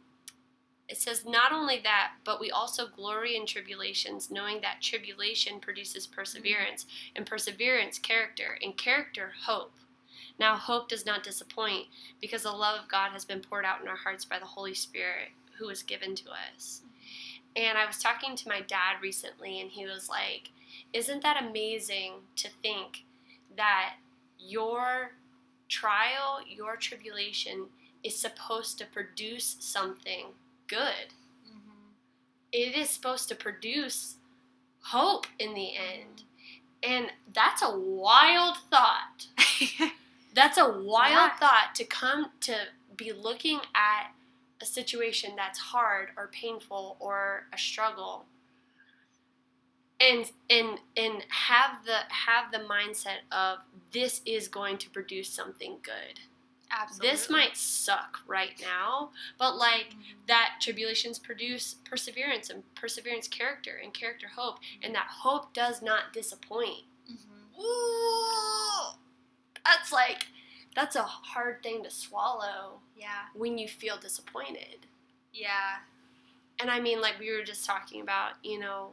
it 0.88 0.98
says 0.98 1.24
not 1.24 1.52
only 1.52 1.80
that 1.82 2.12
but 2.24 2.40
we 2.40 2.50
also 2.50 2.86
glory 2.86 3.36
in 3.36 3.46
tribulations 3.46 4.30
knowing 4.30 4.60
that 4.60 4.82
tribulation 4.82 5.60
produces 5.60 6.06
perseverance 6.06 6.86
and 7.16 7.26
perseverance 7.26 7.98
character 7.98 8.58
and 8.62 8.76
character 8.76 9.32
hope 9.46 9.72
now 10.38 10.56
hope 10.56 10.88
does 10.88 11.06
not 11.06 11.22
disappoint 11.22 11.86
because 12.20 12.42
the 12.42 12.50
love 12.50 12.80
of 12.80 12.88
God 12.88 13.12
has 13.12 13.24
been 13.24 13.40
poured 13.40 13.64
out 13.64 13.80
in 13.80 13.88
our 13.88 13.96
hearts 13.96 14.24
by 14.24 14.38
the 14.38 14.44
Holy 14.44 14.74
Spirit 14.74 15.28
who 15.58 15.66
was 15.66 15.82
given 15.82 16.14
to 16.16 16.24
us. 16.30 16.82
And 17.56 17.78
I 17.78 17.86
was 17.86 17.98
talking 17.98 18.34
to 18.34 18.48
my 18.48 18.60
dad 18.62 18.96
recently, 19.00 19.60
and 19.60 19.70
he 19.70 19.86
was 19.86 20.08
like, 20.08 20.50
Isn't 20.94 21.22
that 21.22 21.42
amazing 21.42 22.12
to 22.36 22.48
think 22.62 23.04
that 23.56 23.96
your 24.38 25.12
trial, 25.68 26.40
your 26.48 26.76
tribulation 26.76 27.66
is 28.02 28.16
supposed 28.18 28.78
to 28.78 28.86
produce 28.86 29.56
something 29.60 30.26
good. 30.68 31.12
Mm-hmm. 31.48 31.90
It 32.52 32.76
is 32.76 32.90
supposed 32.90 33.28
to 33.30 33.34
produce 33.34 34.16
hope 34.82 35.26
in 35.38 35.54
the 35.54 35.70
end. 35.76 36.22
And 36.82 37.06
that's 37.32 37.62
a 37.62 37.76
wild 37.78 38.58
thought. 38.70 39.26
That's 40.34 40.58
a 40.58 40.68
wild 40.68 41.30
Yeah. 41.30 41.36
thought 41.38 41.74
to 41.76 41.84
come 41.84 42.32
to 42.40 42.56
be 42.96 43.12
looking 43.12 43.60
at 43.74 44.10
a 44.60 44.66
situation 44.66 45.34
that's 45.36 45.58
hard 45.60 46.08
or 46.16 46.26
painful 46.26 46.96
or 46.98 47.44
a 47.52 47.58
struggle 47.58 48.26
and 50.04 50.30
and 50.50 50.78
and 50.96 51.24
have 51.30 51.84
the 51.84 51.98
have 52.08 52.52
the 52.52 52.58
mindset 52.58 53.18
of 53.32 53.58
this 53.92 54.20
is 54.26 54.48
going 54.48 54.76
to 54.78 54.90
produce 54.90 55.28
something 55.28 55.76
good. 55.82 56.20
Absolutely. 56.70 57.10
This 57.10 57.30
might 57.30 57.56
suck 57.56 58.18
right 58.26 58.60
now, 58.60 59.10
but 59.38 59.56
like 59.56 59.90
Mhm. 59.90 60.26
that 60.26 60.56
tribulations 60.60 61.18
produce 61.18 61.74
perseverance 61.84 62.50
and 62.50 62.62
perseverance 62.74 63.28
character 63.28 63.76
and 63.76 63.94
character 63.94 64.28
hope 64.28 64.58
and 64.82 64.94
that 64.94 65.06
hope 65.08 65.52
does 65.52 65.82
not 65.82 66.12
disappoint. 66.12 66.84
Mhm. 67.08 67.58
Ooh, 67.60 68.98
that's 69.64 69.92
like 69.92 70.26
that's 70.74 70.96
a 70.96 71.04
hard 71.04 71.62
thing 71.62 71.84
to 71.84 71.90
swallow 71.90 72.80
Yeah. 72.96 73.26
when 73.34 73.56
you 73.58 73.68
feel 73.68 73.96
disappointed. 73.96 74.86
Yeah. 75.32 75.82
And 76.58 76.68
I 76.70 76.80
mean, 76.80 77.00
like 77.00 77.20
we 77.20 77.30
were 77.30 77.44
just 77.44 77.64
talking 77.64 78.00
about, 78.00 78.44
you 78.44 78.58
know, 78.58 78.92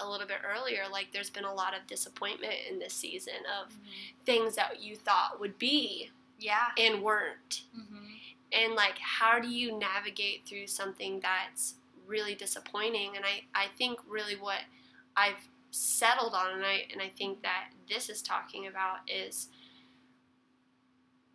a 0.00 0.08
little 0.08 0.26
bit 0.26 0.38
earlier, 0.44 0.82
like 0.90 1.08
there's 1.12 1.30
been 1.30 1.44
a 1.44 1.54
lot 1.54 1.74
of 1.76 1.86
disappointment 1.86 2.54
in 2.68 2.78
this 2.78 2.92
season 2.94 3.34
of 3.60 3.72
Mhm. 3.72 4.24
things 4.24 4.56
that 4.56 4.80
you 4.82 4.96
thought 4.96 5.38
would 5.40 5.58
be 5.58 6.10
Yeah. 6.38 6.72
and 6.76 7.02
weren't. 7.02 7.62
Mm-hmm. 7.76 8.14
And 8.52 8.74
like, 8.74 8.98
how 8.98 9.38
do 9.40 9.48
you 9.48 9.72
navigate 9.78 10.46
through 10.46 10.66
something 10.66 11.20
that's 11.20 11.74
really 12.06 12.34
disappointing? 12.34 13.16
And 13.16 13.24
I, 13.24 13.44
I 13.54 13.68
think 13.68 14.00
really 14.06 14.36
what 14.36 14.62
I've 15.16 15.48
settled 15.70 16.34
on, 16.34 16.52
and 16.52 16.64
I, 16.64 16.86
and 16.92 17.00
I 17.02 17.08
think 17.08 17.42
that 17.42 17.70
this 17.88 18.08
is 18.08 18.22
talking 18.22 18.66
about 18.66 18.98
is 19.08 19.48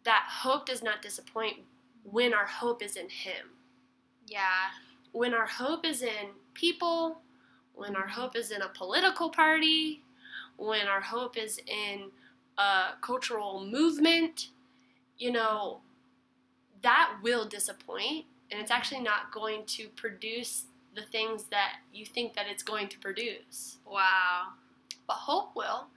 that 0.03 0.25
hope 0.29 0.65
does 0.65 0.81
not 0.81 1.01
disappoint 1.01 1.57
when 2.03 2.33
our 2.33 2.45
hope 2.45 2.81
is 2.81 2.95
in 2.95 3.09
Him. 3.09 3.57
Yeah. 4.27 4.71
When 5.11 5.33
our 5.33 5.45
hope 5.47 5.85
is 5.85 6.01
in 6.01 6.29
people, 6.53 7.21
when 7.73 7.95
our 7.95 8.07
hope 8.07 8.35
is 8.35 8.51
in 8.51 8.61
a 8.61 8.69
political 8.69 9.29
party, 9.29 10.03
when 10.57 10.87
our 10.87 11.01
hope 11.01 11.37
is 11.37 11.59
in 11.67 12.11
a 12.57 12.93
cultural 13.01 13.65
movement, 13.65 14.49
you 15.17 15.31
know, 15.31 15.79
that 16.81 17.15
will 17.21 17.45
disappoint 17.45 18.25
and 18.51 18.59
it's 18.59 18.71
actually 18.71 19.01
not 19.01 19.31
going 19.31 19.63
to 19.65 19.87
produce 19.89 20.65
the 20.95 21.03
things 21.03 21.45
that 21.45 21.77
you 21.93 22.05
think 22.05 22.33
that 22.33 22.47
it's 22.49 22.63
going 22.63 22.87
to 22.89 22.99
produce. 22.99 23.77
Wow. 23.85 24.47
But 25.07 25.13
hope 25.13 25.55
will. 25.55 25.87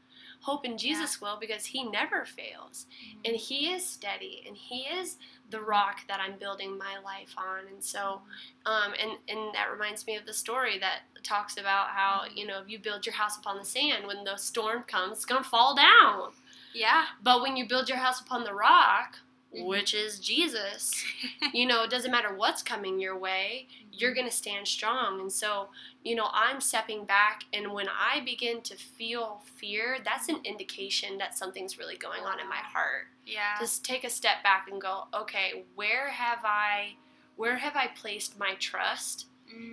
Hope 0.41 0.64
in 0.64 0.76
Jesus 0.76 1.21
will 1.21 1.38
because 1.41 1.67
he 1.67 1.85
never 1.85 2.25
fails. 2.25 2.87
Mm-hmm. 2.87 3.21
And 3.25 3.37
he 3.37 3.73
is 3.73 3.87
steady 3.87 4.43
and 4.47 4.57
he 4.57 4.83
is 4.83 5.17
the 5.52 5.61
rock 5.61 6.00
that 6.09 6.18
I'm 6.21 6.38
building 6.38 6.76
my 6.76 6.99
life 7.04 7.35
on. 7.38 7.68
And 7.73 7.82
so 7.82 8.23
um, 8.66 8.92
and, 9.00 9.12
and 9.28 9.54
that 9.54 9.71
reminds 9.73 10.06
me 10.06 10.16
of 10.16 10.26
the 10.26 10.32
story 10.35 10.78
that 10.80 11.02
talks 11.23 11.56
about 11.56 11.88
how, 11.90 12.23
you 12.35 12.47
know, 12.47 12.61
if 12.61 12.68
you 12.68 12.80
build 12.80 13.06
your 13.06 13.14
house 13.14 13.37
upon 13.38 13.56
the 13.59 13.64
sand, 13.64 14.06
when 14.09 14.25
the 14.25 14.37
storm 14.37 14.82
comes, 14.82 15.18
it's 15.18 15.25
gonna 15.25 15.44
fall 15.44 15.76
down. 15.76 16.32
Yeah. 16.75 17.04
But 17.23 17.42
when 17.42 17.56
you 17.56 17.68
build 17.68 17.88
your 17.88 17.99
house 17.99 18.21
upon 18.21 18.42
the 18.44 18.54
rock, 18.54 19.18
Mhm. 19.54 19.66
which 19.66 19.92
is 19.92 20.18
Jesus, 20.18 21.04
you 21.52 21.66
know, 21.66 21.82
it 21.85 21.90
doesn't 21.90 22.11
matter 22.11 22.35
what's 22.35 22.62
coming 22.62 22.99
your 22.99 23.18
way, 23.18 23.68
you're 23.92 24.14
going 24.14 24.26
to 24.26 24.32
stand 24.35 24.66
strong. 24.66 25.21
And 25.21 25.30
so, 25.30 25.68
you 26.02 26.14
know, 26.14 26.28
I'm 26.32 26.59
stepping 26.62 27.04
back, 27.04 27.44
and 27.52 27.75
when 27.75 27.87
I 27.88 28.21
begin 28.21 28.62
to 28.62 28.76
feel 28.76 29.42
fear, 29.56 29.99
that's 30.02 30.30
an 30.30 30.40
indication 30.44 31.18
that 31.18 31.37
something's 31.37 31.76
really 31.78 31.99
going 31.99 32.23
on 32.23 32.40
in 32.40 32.49
my 32.49 32.56
heart. 32.56 33.09
Yeah. 33.26 33.57
Just 33.61 33.85
take 33.85 34.05
a 34.05 34.11
step 34.11 34.43
back 34.43 34.69
and 34.71 34.81
go, 34.81 35.05
okay, 35.14 35.64
where 35.75 36.09
have 36.11 36.41
I. 36.45 36.95
Where 37.37 37.57
have 37.57 37.76
I 37.76 37.87
placed 37.88 38.38
my 38.38 38.55
trust 38.57 39.26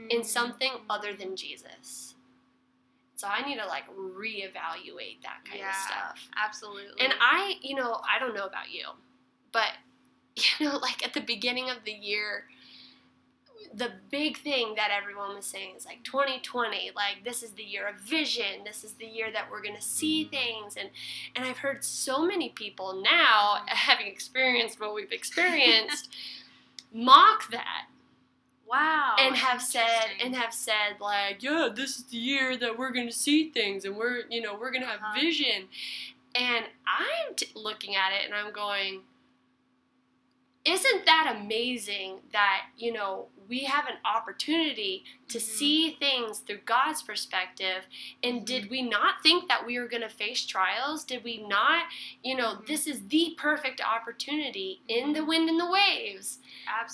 in 0.09 0.21
Mm. 0.21 0.25
something 0.25 0.71
other 0.89 1.13
than 1.13 1.35
Jesus? 1.35 2.15
So 3.15 3.27
I 3.27 3.41
need 3.45 3.57
to 3.59 3.65
like 3.65 3.83
reevaluate 3.89 5.21
that 5.23 5.43
kind 5.43 5.59
Yeah. 5.59 5.69
of 5.69 5.75
stuff. 5.75 6.29
Absolutely. 6.37 7.01
And 7.03 7.13
I, 7.19 7.55
you 7.61 7.75
know, 7.75 8.01
I 8.09 8.17
don't 8.17 8.33
know 8.33 8.45
about 8.45 8.71
you, 8.71 8.85
but 9.51 9.71
you 10.59 10.67
know, 10.69 10.77
like 10.77 11.05
at 11.05 11.13
the 11.13 11.19
beginning 11.21 11.69
of 11.69 11.83
the 11.83 11.91
year, 11.91 12.45
the 13.73 13.91
big 14.09 14.37
thing 14.39 14.73
that 14.75 14.89
everyone 14.91 15.35
was 15.35 15.45
saying 15.45 15.75
is 15.77 15.85
like 15.85 16.03
2020, 16.03 16.91
like 16.95 17.23
this 17.23 17.43
is 17.43 17.51
the 17.51 17.63
year 17.63 17.87
of 17.87 17.95
vision. 17.97 18.63
This 18.65 18.83
is 18.83 18.93
the 18.93 19.05
year 19.05 19.31
that 19.31 19.49
we're 19.51 19.61
gonna 19.61 19.81
see 19.81 20.25
Mhm. 20.25 20.29
things, 20.31 20.75
and 20.77 20.89
and 21.35 21.45
I've 21.45 21.59
heard 21.59 21.83
so 21.83 22.25
many 22.25 22.49
people 22.49 22.93
now, 23.01 23.63
having 23.67 24.07
experienced 24.07 24.79
what 24.79 24.93
we've 24.95 25.11
experienced, 25.11 26.09
mock 26.91 27.49
that 27.51 27.85
wow. 28.65 29.15
and 29.19 29.35
have 29.35 29.61
said 29.61 30.07
and 30.23 30.35
have 30.35 30.53
said 30.53 30.99
like 30.99 31.43
yeah 31.43 31.69
this 31.73 31.97
is 31.99 32.05
the 32.05 32.17
year 32.17 32.57
that 32.57 32.75
we're 32.77 32.91
gonna 32.91 33.11
see 33.11 33.49
things 33.51 33.85
and 33.85 33.95
we're 33.95 34.23
you 34.29 34.41
know 34.41 34.55
we're 34.57 34.71
gonna 34.71 34.85
have 34.87 34.99
Uh-huh. 34.99 35.19
vision 35.21 35.67
and 36.35 36.65
i'm 36.87 37.35
t- 37.35 37.47
looking 37.55 37.95
at 37.95 38.11
it 38.13 38.25
and 38.25 38.33
i'm 38.33 38.51
going 38.51 39.01
isn't 40.65 41.05
that 41.05 41.35
amazing 41.39 42.17
that 42.31 42.65
you 42.77 42.91
know 42.93 43.27
we 43.49 43.61
have 43.61 43.87
an 43.87 43.97
opportunity 44.05 45.03
to 45.27 45.39
Mhm. 45.39 45.41
see 45.41 45.91
things 45.91 46.39
through 46.39 46.59
god's 46.59 47.01
perspective 47.01 47.87
and 48.23 48.41
Mhm. 48.41 48.45
did 48.45 48.69
we 48.69 48.81
not 48.81 49.21
think 49.23 49.47
that 49.49 49.65
we 49.65 49.77
were 49.79 49.87
going 49.87 50.03
to 50.03 50.09
face 50.09 50.45
trials 50.45 51.03
did 51.03 51.23
we 51.23 51.37
not 51.37 51.87
you 52.23 52.35
know 52.35 52.55
Mhm. 52.55 52.67
this 52.67 52.87
is 52.87 53.07
the 53.07 53.33
perfect 53.37 53.81
opportunity 53.81 54.81
in 54.87 55.13
the 55.13 55.21
Mhm. 55.21 55.27
wind 55.27 55.49
and 55.49 55.59
the 55.59 55.65
waves 55.69 56.39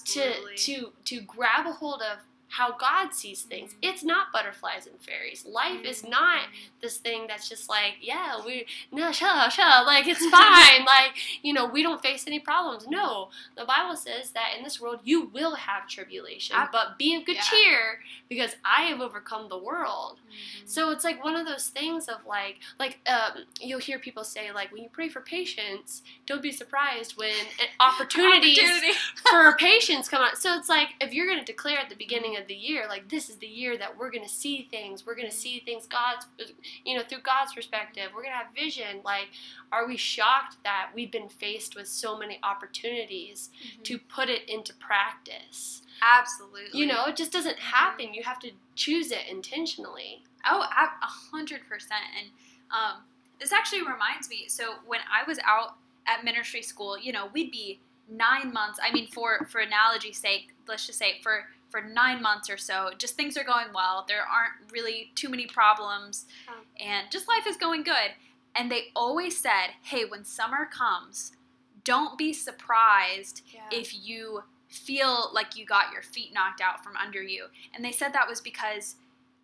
to 0.05 0.21
to 0.57 0.93
to 1.03 1.21
grab 1.21 1.67
a 1.67 1.73
hold 1.73 2.01
of 2.01 2.19
how 2.57 2.71
God 2.77 3.13
sees 3.13 3.41
things. 3.41 3.73
Mhm. 3.73 3.77
It's 3.89 4.03
not 4.03 4.31
butterflies 4.31 4.87
and 4.87 4.99
fairies. 5.01 5.45
Life 5.45 5.83
is 5.83 6.03
Mhm. 6.03 6.09
not 6.09 6.41
this 6.81 6.97
thing 6.97 7.27
that's 7.27 7.49
just 7.49 7.67
like, 7.69 7.95
yeah, 8.01 8.39
we 8.45 8.65
no, 8.91 9.11
sure, 9.11 9.49
sure, 9.51 9.83
like 9.83 10.07
it's 10.07 10.25
fine. 10.29 10.85
like, 10.95 11.13
you 11.43 11.51
know, 11.53 11.65
we 11.65 11.83
don't 11.83 12.01
face 12.01 12.25
any 12.27 12.39
problems. 12.39 12.87
No. 12.87 13.29
The 13.55 13.65
Bible 13.65 13.97
says 13.97 14.31
that 14.31 14.53
in 14.57 14.63
this 14.63 14.79
world 14.79 14.99
you 15.03 15.25
will 15.33 15.55
have 15.55 15.87
tribulation, 15.89 16.55
Ab- 16.55 16.71
but 16.71 16.97
be 16.97 17.15
of 17.15 17.25
good 17.25 17.35
yeah. 17.35 17.41
cheer 17.41 17.99
because 18.29 18.55
I 18.63 18.83
have 18.83 19.01
overcome 19.01 19.49
the 19.49 19.57
world. 19.57 20.19
Mhm. 20.31 20.67
So 20.69 20.91
it's 20.91 21.03
like 21.03 21.23
one 21.23 21.35
of 21.35 21.45
those 21.45 21.67
things 21.69 22.07
of 22.07 22.25
like, 22.25 22.59
like 22.79 22.99
um, 23.07 23.45
you'll 23.59 23.79
hear 23.79 23.99
people 23.99 24.23
say 24.23 24.51
like, 24.53 24.71
when 24.71 24.81
you 24.83 24.89
pray 24.89 25.09
for 25.09 25.19
patience, 25.21 26.03
don't 26.25 26.41
be 26.41 26.51
surprised 26.53 27.17
when 27.17 27.35
opportunities 27.79 28.57
Opportunity. 28.59 28.93
for 29.29 29.55
patience 29.57 30.07
come 30.07 30.21
out. 30.23 30.37
So 30.37 30.57
it's 30.57 30.69
like 30.69 30.89
if 31.01 31.13
you're 31.13 31.25
going 31.27 31.39
to 31.39 31.45
declare 31.45 31.79
at 31.79 31.89
the 31.89 31.95
beginning 31.95 32.37
of 32.37 32.44
the 32.47 32.53
year, 32.53 32.85
like 32.87 33.09
this 33.09 33.29
is 33.29 33.37
the 33.37 33.47
year 33.47 33.77
that 33.77 33.97
we're 33.97 34.11
going 34.11 34.23
to 34.23 34.29
see 34.29 34.67
things, 34.69 35.05
we're 35.05 35.15
going 35.15 35.29
to 35.29 35.35
see 35.35 35.59
things 35.59 35.87
God's, 35.87 36.25
you 36.83 36.97
know, 36.97 37.03
through 37.03 37.21
God's 37.21 37.53
perspective. 37.53 38.09
We're 38.13 38.23
going 38.23 38.33
to 38.33 38.37
have 38.37 38.53
vision. 38.55 39.01
Like, 39.03 39.29
are 39.71 39.87
we 39.87 39.97
shocked 39.97 40.57
that 40.63 40.91
we've 40.93 41.11
been 41.11 41.29
faced 41.29 41.75
with 41.75 41.87
so 41.87 42.17
many 42.17 42.39
opportunities 42.43 43.49
to 43.83 43.97
put 43.97 44.29
it 44.29 44.47
into 44.49 44.73
practice? 44.75 45.81
Absolutely. 46.01 46.79
You 46.79 46.87
know, 46.87 47.05
it 47.05 47.15
just 47.15 47.31
doesn't 47.31 47.59
happen. 47.59 48.13
You 48.13 48.23
have 48.23 48.39
to 48.39 48.51
choose 48.75 49.11
it 49.11 49.27
intentionally. 49.29 50.23
Oh, 50.45 50.61
a 50.61 50.63
a 50.63 51.07
hundred 51.31 51.61
percent. 51.67 52.03
And 52.19 52.29
um, 52.71 53.03
this 53.39 53.51
actually 53.51 53.81
reminds 53.81 54.29
me. 54.29 54.45
So 54.47 54.75
when 54.85 54.99
I 55.11 55.27
was 55.27 55.39
out 55.45 55.75
at 56.07 56.23
ministry 56.23 56.61
school, 56.61 56.97
you 56.99 57.11
know, 57.11 57.29
we'd 57.33 57.51
be 57.51 57.79
nine 58.09 58.53
months. 58.53 58.79
I 58.81 58.91
mean, 58.91 59.07
for 59.07 59.47
for 59.49 59.61
analogy's 59.61 60.17
sake, 60.17 60.53
let's 60.67 60.85
just 60.85 60.99
say 60.99 61.19
for 61.21 61.45
for 61.75 61.81
nine 61.87 62.21
months 62.21 62.49
or 62.49 62.57
so, 62.57 62.91
just 62.97 63.15
things 63.15 63.35
are 63.37 63.43
going 63.43 63.67
well. 63.73 64.05
There 64.07 64.21
aren't 64.21 64.71
really 64.71 65.11
too 65.15 65.27
many 65.29 65.45
problems, 65.45 66.25
Oh. 66.47 66.53
and 66.79 67.11
just 67.11 67.27
life 67.27 67.45
is 67.47 67.57
going 67.57 67.83
good. 67.83 68.11
And 68.55 68.71
they 68.71 68.91
always 68.95 69.37
said, 69.37 69.71
"Hey, 69.83 70.05
when 70.05 70.23
summer 70.23 70.65
comes, 70.65 71.33
don't 71.83 72.17
be 72.17 72.31
surprised 72.31 73.41
if 73.71 73.93
you 73.93 74.43
feel 74.69 75.29
like 75.33 75.55
you 75.57 75.65
got 75.65 75.91
your 75.91 76.01
feet 76.01 76.33
knocked 76.33 76.61
out 76.61 76.83
from 76.83 76.95
under 76.97 77.21
you. 77.21 77.47
And 77.73 77.83
they 77.83 77.91
said 77.91 78.13
that 78.13 78.27
was 78.27 78.41
because 78.41 78.95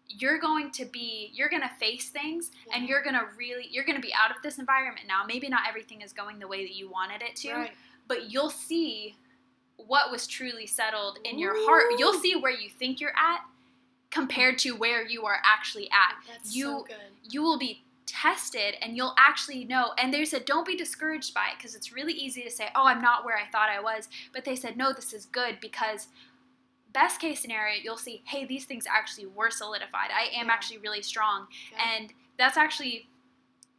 you're 0.08 0.40
going 0.40 0.72
to 0.72 0.86
be 0.86 1.32
you're 1.34 1.48
going 1.50 1.62
to 1.62 1.70
face 1.80 2.10
things 2.10 2.52
and 2.74 2.88
you're 2.90 3.02
going 3.04 3.16
to 3.16 3.26
really 3.38 3.68
you're 3.70 3.86
going 3.86 3.96
to 3.96 4.02
be 4.02 4.14
out 4.14 4.36
of 4.36 4.42
this 4.42 4.58
environment 4.60 5.08
now. 5.08 5.24
Maybe 5.26 5.48
not 5.50 5.62
everything 5.70 6.02
is 6.02 6.12
going 6.14 6.40
the 6.40 6.48
way 6.48 6.64
that 6.66 6.74
you 6.76 6.90
wanted 6.90 7.22
it 7.22 7.36
to, 7.38 7.54
Right. 7.54 7.72
but 8.08 8.32
you'll 8.32 8.50
see 8.50 9.16
what 9.88 10.12
was 10.12 10.28
truly 10.28 10.68
settled 10.68 11.20
in 11.24 11.38
your 11.40 11.54
heart. 11.66 11.86
You'll 11.98 12.20
see 12.20 12.36
where 12.36 12.52
you 12.52 12.70
think 12.70 13.00
you're 13.00 13.16
at 13.18 13.42
compared 14.10 14.58
to 14.60 14.72
where 14.72 15.06
you 15.08 15.26
are 15.26 15.38
actually 15.44 15.90
at. 15.92 16.16
That's 16.28 16.56
You- 16.56 16.64
so 16.66 16.84
good. 16.84 16.98
You 17.32 17.42
will 17.44 17.58
be 17.58 17.84
tested 18.06 18.76
and 18.82 18.98
you'll 18.98 19.16
actually 19.18 19.64
know 19.64 19.94
and 19.98 20.14
they 20.14 20.26
said 20.26 20.44
don't 20.44 20.66
be 20.66 20.76
discouraged 20.76 21.34
by 21.34 21.48
it 21.50 21.58
because 21.58 21.76
it's 21.76 21.94
really 21.94 22.12
easy 22.12 22.42
to 22.44 22.50
say 22.52 22.68
oh 22.76 22.86
i'm 22.86 23.00
not 23.02 23.24
where 23.24 23.38
i 23.38 23.46
thought 23.50 23.70
i 23.70 23.80
was 23.80 24.10
but 24.34 24.44
they 24.44 24.54
said 24.56 24.76
no 24.76 24.92
this 24.92 25.14
is 25.14 25.28
good 25.28 25.58
because 25.62 26.10
best 26.92 27.22
case 27.22 27.40
scenario 27.40 27.76
you'll 27.82 27.96
see 27.96 28.22
hey 28.26 28.44
these 28.44 28.66
things 28.66 28.86
actually 28.86 29.26
were 29.28 29.50
solidified 29.50 30.10
i 30.14 30.24
am 30.38 30.48
Yeah. 30.48 30.52
actually 30.54 30.80
really 30.80 31.02
strong 31.02 31.48
Yeah. 31.72 31.94
and 31.96 32.14
that's 32.38 32.58
actually 32.58 33.08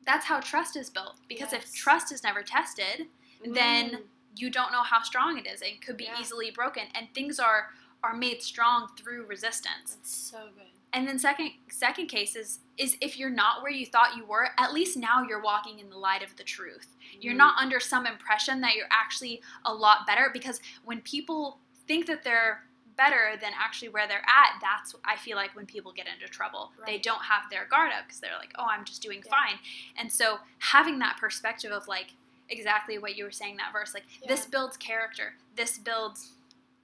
that's 0.07 0.25
how 0.25 0.41
trust 0.41 0.77
is 0.77 0.89
built 0.89 1.17
because 1.29 1.53
Yes. 1.53 1.65
if 1.65 1.75
trust 1.75 2.11
is 2.11 2.23
never 2.23 2.43
tested 2.43 3.09
then 3.45 3.91
Mm. 3.91 4.03
You 4.37 4.51
don't 4.51 4.73
know 4.73 4.83
how 4.83 5.03
strong 5.03 5.39
it 5.39 5.47
is 5.47 5.61
it 5.63 5.85
could 5.85 5.97
be 5.97 6.05
Yeah. 6.05 6.21
easily 6.21 6.51
broken 6.51 6.85
and 6.95 7.09
things 7.15 7.39
are 7.39 7.71
are 8.05 8.15
made 8.15 8.43
strong 8.43 8.89
through 8.97 9.25
resistance 9.27 9.95
That's 9.95 10.15
so 10.15 10.49
good. 10.57 10.67
and 10.93 11.07
then 11.07 11.19
second 11.19 11.53
second 11.71 12.07
case 12.07 12.35
is 12.35 12.61
is 12.79 12.97
if 13.01 13.19
you're 13.19 13.31
not 13.31 13.63
where 13.63 13.71
you 13.71 13.87
thought 13.87 14.17
you 14.17 14.25
were 14.25 14.49
at 14.59 14.73
least 14.73 14.97
now 14.97 15.23
you're 15.23 15.43
walking 15.43 15.79
in 15.79 15.91
the 15.91 15.99
light 15.99 16.23
of 16.23 16.35
the 16.37 16.43
truth 16.45 16.97
you're 17.21 17.35
Mm. 17.35 17.39
not 17.39 17.57
under 17.63 17.79
some 17.79 18.07
impression 18.07 18.61
that 18.63 18.75
you're 18.75 18.89
actually 18.91 19.43
a 19.65 19.73
lot 19.75 20.07
better 20.07 20.31
because 20.33 20.61
when 20.85 21.01
people 21.03 21.61
think 21.87 22.07
that 22.07 22.25
they're 22.25 22.65
better 22.97 23.37
than 23.41 23.53
actually 23.59 23.89
where 23.89 24.07
they're 24.07 24.19
at 24.27 24.59
that's 24.61 24.95
i 25.05 25.17
feel 25.17 25.37
like 25.37 25.55
when 25.57 25.65
people 25.67 25.93
get 25.93 26.07
into 26.07 26.27
trouble 26.31 26.73
they 26.87 26.99
don't 26.99 27.23
have 27.23 27.43
their 27.51 27.65
guard 27.67 27.91
up 27.93 28.05
because 28.07 28.21
they're 28.21 28.37
like 28.39 28.53
oh 28.57 28.67
i'm 28.69 28.85
just 28.85 29.01
doing 29.01 29.23
Yeah. 29.25 29.31
fine 29.31 29.59
and 29.97 30.13
so 30.13 30.41
having 30.59 30.99
that 30.99 31.17
perspective 31.19 31.73
of 31.73 31.89
like 31.89 32.15
exactly 32.53 32.99
what 32.99 33.17
you 33.17 33.25
were 33.25 33.31
saying 33.33 33.57
that 33.57 33.73
verse 33.73 33.95
like 33.95 34.05
this 34.29 34.47
builds 34.47 34.77
character 34.77 35.35
this 35.57 35.79
builds 35.79 36.33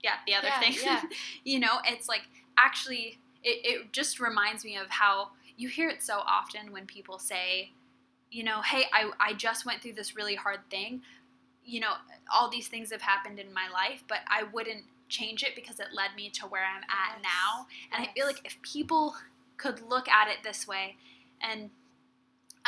yeah 0.03 0.15
the 0.27 0.35
other 0.35 0.49
Yeah, 0.49 0.61
thing. 0.61 0.75
yeah. 0.83 1.03
you 1.45 1.61
know 1.61 1.79
it's 1.85 2.09
like 2.09 2.23
actually 2.57 3.19
it, 3.45 3.61
it 3.65 3.93
just 3.93 4.19
reminds 4.19 4.65
me 4.65 4.77
of 4.77 4.89
how 4.89 5.29
you 5.57 5.69
hear 5.69 5.89
it 5.89 6.03
so 6.03 6.21
often 6.27 6.73
when 6.73 6.87
people 6.87 7.19
say 7.19 7.71
you 8.31 8.43
know 8.45 8.63
hey 8.63 8.85
I, 8.93 9.11
I 9.21 9.35
just 9.35 9.67
went 9.67 9.83
through 9.83 9.95
this 9.95 10.17
really 10.17 10.35
hard 10.35 10.61
thing. 10.71 11.03
You 11.65 11.81
know 11.81 11.93
all 12.33 12.49
these 12.51 12.69
things 12.69 12.91
have 12.93 13.03
happened 13.03 13.39
in 13.39 13.53
my 13.53 13.69
life 13.73 14.03
but 14.09 14.19
i 14.29 14.43
wouldn't 14.53 14.85
change 15.09 15.43
it 15.43 15.55
because 15.55 15.81
it 15.81 15.87
led 15.95 16.11
me 16.17 16.29
to 16.31 16.47
where 16.47 16.63
i'm 16.65 16.83
at 16.85 17.17
Yes, 17.17 17.23
now. 17.23 17.67
And 17.93 18.07
i 18.07 18.13
feel 18.15 18.27
like 18.27 18.41
if 18.45 18.61
people 18.63 19.15
could 19.57 19.81
look 19.89 20.09
at 20.09 20.29
it 20.29 20.39
this 20.45 20.67
way 20.67 20.97
and 21.41 21.71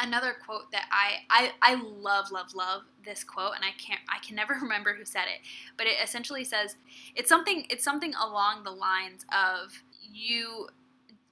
another 0.02 0.34
quote 0.44 0.70
that 0.72 0.86
I, 0.90 1.18
I 1.30 1.52
i 1.62 1.74
love 1.74 2.30
love 2.30 2.54
love 2.54 2.82
this 3.04 3.22
quote 3.24 3.52
and 3.56 3.64
i 3.64 3.70
can't 3.78 4.00
i 4.08 4.18
can 4.24 4.36
never 4.36 4.54
remember 4.62 4.94
who 4.94 5.04
said 5.04 5.24
it 5.34 5.40
but 5.76 5.86
it 5.86 5.96
essentially 6.02 6.44
says 6.44 6.76
it's 7.14 7.28
something 7.28 7.66
it's 7.70 7.84
something 7.84 8.14
along 8.14 8.64
the 8.64 8.70
lines 8.70 9.24
of 9.32 9.82
you 10.12 10.68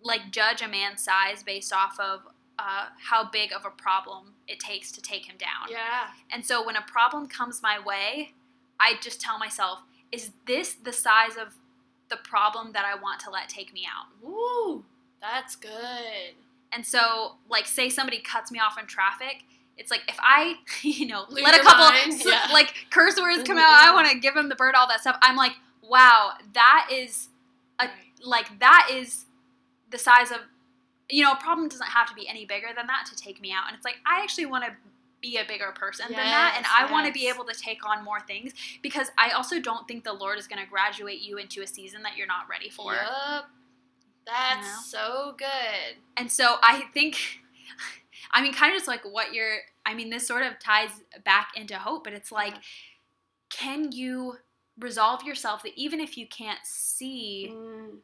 like 0.03 0.31
judge 0.31 0.63
a 0.63 0.69
man's 0.69 1.03
size 1.03 1.43
based 1.43 1.73
off 1.73 1.99
of 1.99 2.21
uh, 2.61 2.87
how 3.09 3.29
big 3.31 3.53
of 3.53 3.65
a 3.65 3.71
problem 3.71 4.35
it 4.49 4.59
takes 4.59 4.91
to 4.93 5.01
take 5.01 5.25
him 5.27 5.37
down 5.39 5.71
Yeah. 5.71 6.09
and 6.33 6.45
so 6.45 6.65
when 6.65 6.77
a 6.77 6.83
problem 6.83 7.29
comes 7.29 7.63
my 7.63 7.79
way 7.85 8.33
i 8.81 8.95
just 9.01 9.21
tell 9.21 9.39
myself 9.39 9.81
is 10.13 10.33
this 10.47 10.75
the 10.75 10.93
size 10.93 11.37
of 11.41 11.55
the 12.11 12.17
problem 12.17 12.73
that 12.73 12.85
i 12.85 13.01
want 13.01 13.21
to 13.21 13.31
let 13.31 13.49
take 13.49 13.73
me 13.73 13.83
out 13.87 14.07
Woo. 14.23 14.85
That's 15.21 15.57
good. 15.57 16.37
And 16.73 16.85
so 16.85 17.37
like 17.49 17.67
say 17.67 17.89
somebody 17.89 18.19
cuts 18.19 18.51
me 18.51 18.59
off 18.59 18.79
in 18.79 18.87
traffic 18.87 19.45
it's 19.79 19.93
like 19.93 20.03
if 20.09 20.17
I, 20.21 20.57
you 20.83 21.07
know, 21.07 21.25
Lose 21.31 21.45
let 21.45 21.55
a 21.55 21.63
couple 21.63 22.27
yeah. 22.29 22.49
like 22.53 22.75
curse 22.91 23.17
words 23.17 23.45
come 23.45 23.59
out, 23.65 23.65
I 23.65 23.95
want 23.95 24.11
to 24.11 24.19
give 24.19 24.37
him 24.37 24.49
the 24.49 24.57
bird, 24.57 24.75
all 24.75 24.89
that 24.89 25.01
stuff. 25.03 25.17
I'm 25.23 25.37
like, 25.37 25.53
wow, 25.83 26.33
that 26.53 26.89
is 26.93 27.29
a 27.79 27.85
Right. 27.85 27.93
like 28.25 28.59
that 28.59 28.89
is 28.93 29.27
the 29.91 29.99
size 29.99 30.33
of 30.33 30.39
you 31.09 31.23
know 31.23 31.33
a 31.33 31.37
problem 31.37 31.69
doesn't 31.69 31.87
have 31.87 32.09
to 32.09 32.15
be 32.15 32.29
any 32.29 32.45
bigger 32.45 32.69
than 32.77 32.87
that 32.89 33.07
to 33.09 33.17
take 33.17 33.41
me 33.41 33.53
out 33.53 33.65
and 33.69 33.77
it's 33.77 33.85
like 33.85 33.97
i 34.05 34.21
actually 34.23 34.47
want 34.47 34.65
to 34.65 34.73
be 35.23 35.37
a 35.39 35.45
bigger 35.47 35.73
person 35.75 36.07
than 36.09 36.17
that 36.17 36.55
and 36.57 36.65
Yes, 36.65 36.75
i 36.77 36.93
want 36.93 37.07
to 37.07 37.13
be 37.13 37.29
able 37.29 37.45
to 37.45 37.55
take 37.55 37.89
on 37.89 38.05
more 38.05 38.21
things 38.21 38.53
because 38.83 39.09
i 39.17 39.31
also 39.31 39.61
don't 39.61 39.87
think 39.89 40.05
the 40.05 40.13
lord 40.13 40.39
is 40.39 40.47
going 40.47 40.63
to 40.63 40.69
graduate 40.69 41.21
you 41.21 41.39
into 41.39 41.63
a 41.63 41.67
season 41.67 42.03
that 42.03 42.17
you're 42.17 42.27
not 42.27 42.49
ready 42.51 42.69
for 42.69 42.95
Yup. 42.95 43.49
That's 44.29 44.67
You 44.67 44.73
know? 44.73 44.79
so 44.87 45.35
good. 45.39 45.97
and 46.17 46.31
so 46.31 46.57
i 46.63 46.83
think 46.95 47.17
i 48.33 48.43
mean 48.43 48.53
kind 48.53 48.73
of 48.73 48.77
just 48.79 48.87
like 48.89 49.03
what 49.11 49.33
you're 49.33 49.57
i 49.87 49.95
mean 49.95 50.11
this 50.11 50.27
sort 50.27 50.43
of 50.43 50.59
ties 50.61 50.91
back 51.25 51.49
into 51.57 51.77
hope 51.79 52.05
but 52.05 52.13
it's 52.13 52.31
like 52.31 52.55
can 53.51 53.91
you 53.93 54.35
resolve 54.79 55.23
yourself 55.25 55.63
that 55.63 55.73
even 55.77 55.99
if 56.01 56.17
you 56.19 56.27
can't 56.29 56.61
see 56.65 57.51
Mm, 57.53 57.99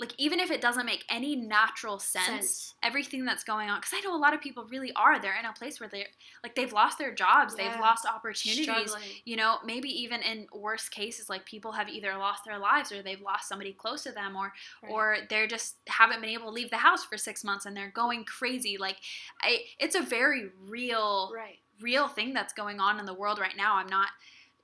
like 0.00 0.12
even 0.16 0.38
if 0.38 0.50
it 0.50 0.60
doesn't 0.60 0.86
make 0.86 1.04
any 1.10 1.34
natural 1.34 1.98
sense, 1.98 2.24
Sense. 2.26 2.74
everything 2.84 3.24
that's 3.24 3.42
going 3.44 3.68
on 3.68 3.80
because 3.80 3.92
i 3.94 4.00
know 4.00 4.14
a 4.14 4.18
lot 4.18 4.32
of 4.32 4.40
people 4.40 4.64
really 4.70 4.92
are 4.94 5.20
they're 5.20 5.38
in 5.38 5.44
a 5.44 5.52
place 5.52 5.80
where 5.80 5.88
they're 5.88 6.06
like 6.44 6.54
they've 6.54 6.72
lost 6.72 6.98
their 6.98 7.12
jobs 7.12 7.54
they've 7.56 7.78
lost 7.80 8.06
opportunities 8.06 8.64
struggling. 8.64 9.02
you 9.24 9.34
know 9.36 9.56
maybe 9.64 9.88
even 9.88 10.20
in 10.22 10.46
worst 10.54 10.90
cases 10.92 11.28
like 11.28 11.44
people 11.44 11.72
have 11.72 11.88
either 11.88 12.16
lost 12.16 12.44
their 12.44 12.58
lives 12.58 12.92
or 12.92 13.02
they've 13.02 13.20
lost 13.20 13.48
somebody 13.48 13.72
close 13.72 14.02
to 14.04 14.12
them 14.12 14.36
or 14.36 14.52
Right. 14.82 14.92
or 14.92 15.16
they're 15.28 15.46
just 15.48 15.76
haven't 15.88 16.20
been 16.20 16.30
able 16.30 16.46
to 16.46 16.50
leave 16.52 16.70
the 16.70 16.76
house 16.76 17.04
for 17.04 17.16
six 17.18 17.42
months 17.42 17.66
and 17.66 17.76
they're 17.76 17.90
going 17.90 18.24
crazy 18.24 18.76
like 18.78 18.96
I, 19.42 19.62
it's 19.80 19.96
a 19.96 20.02
very 20.02 20.50
real 20.68 21.32
right. 21.34 21.58
real 21.80 22.06
thing 22.08 22.32
that's 22.34 22.52
going 22.52 22.78
on 22.80 23.00
in 23.00 23.06
the 23.06 23.14
world 23.14 23.38
right 23.40 23.56
now 23.56 23.76
i'm 23.76 23.88
not 23.88 24.08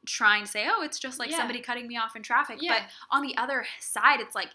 trying 0.06 0.44
to 0.44 0.50
say 0.50 0.66
oh 0.68 0.82
it's 0.82 0.98
just 0.98 1.18
like 1.18 1.30
Yeah. 1.30 1.38
somebody 1.38 1.60
cutting 1.60 1.88
me 1.88 1.96
off 1.96 2.14
in 2.14 2.22
traffic 2.22 2.60
but 2.68 2.82
on 3.10 3.22
the 3.22 3.36
other 3.36 3.64
side 3.80 4.20
it's 4.20 4.34
like 4.34 4.50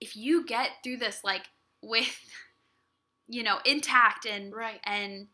if 0.00 0.16
you 0.16 0.44
get 0.44 0.70
through 0.82 0.98
this 0.98 1.20
like 1.24 1.44
with 1.82 2.18
you 3.28 3.42
know 3.42 3.58
intact 3.64 4.26
and 4.26 4.52
Right. 4.54 4.80
and 4.84 5.28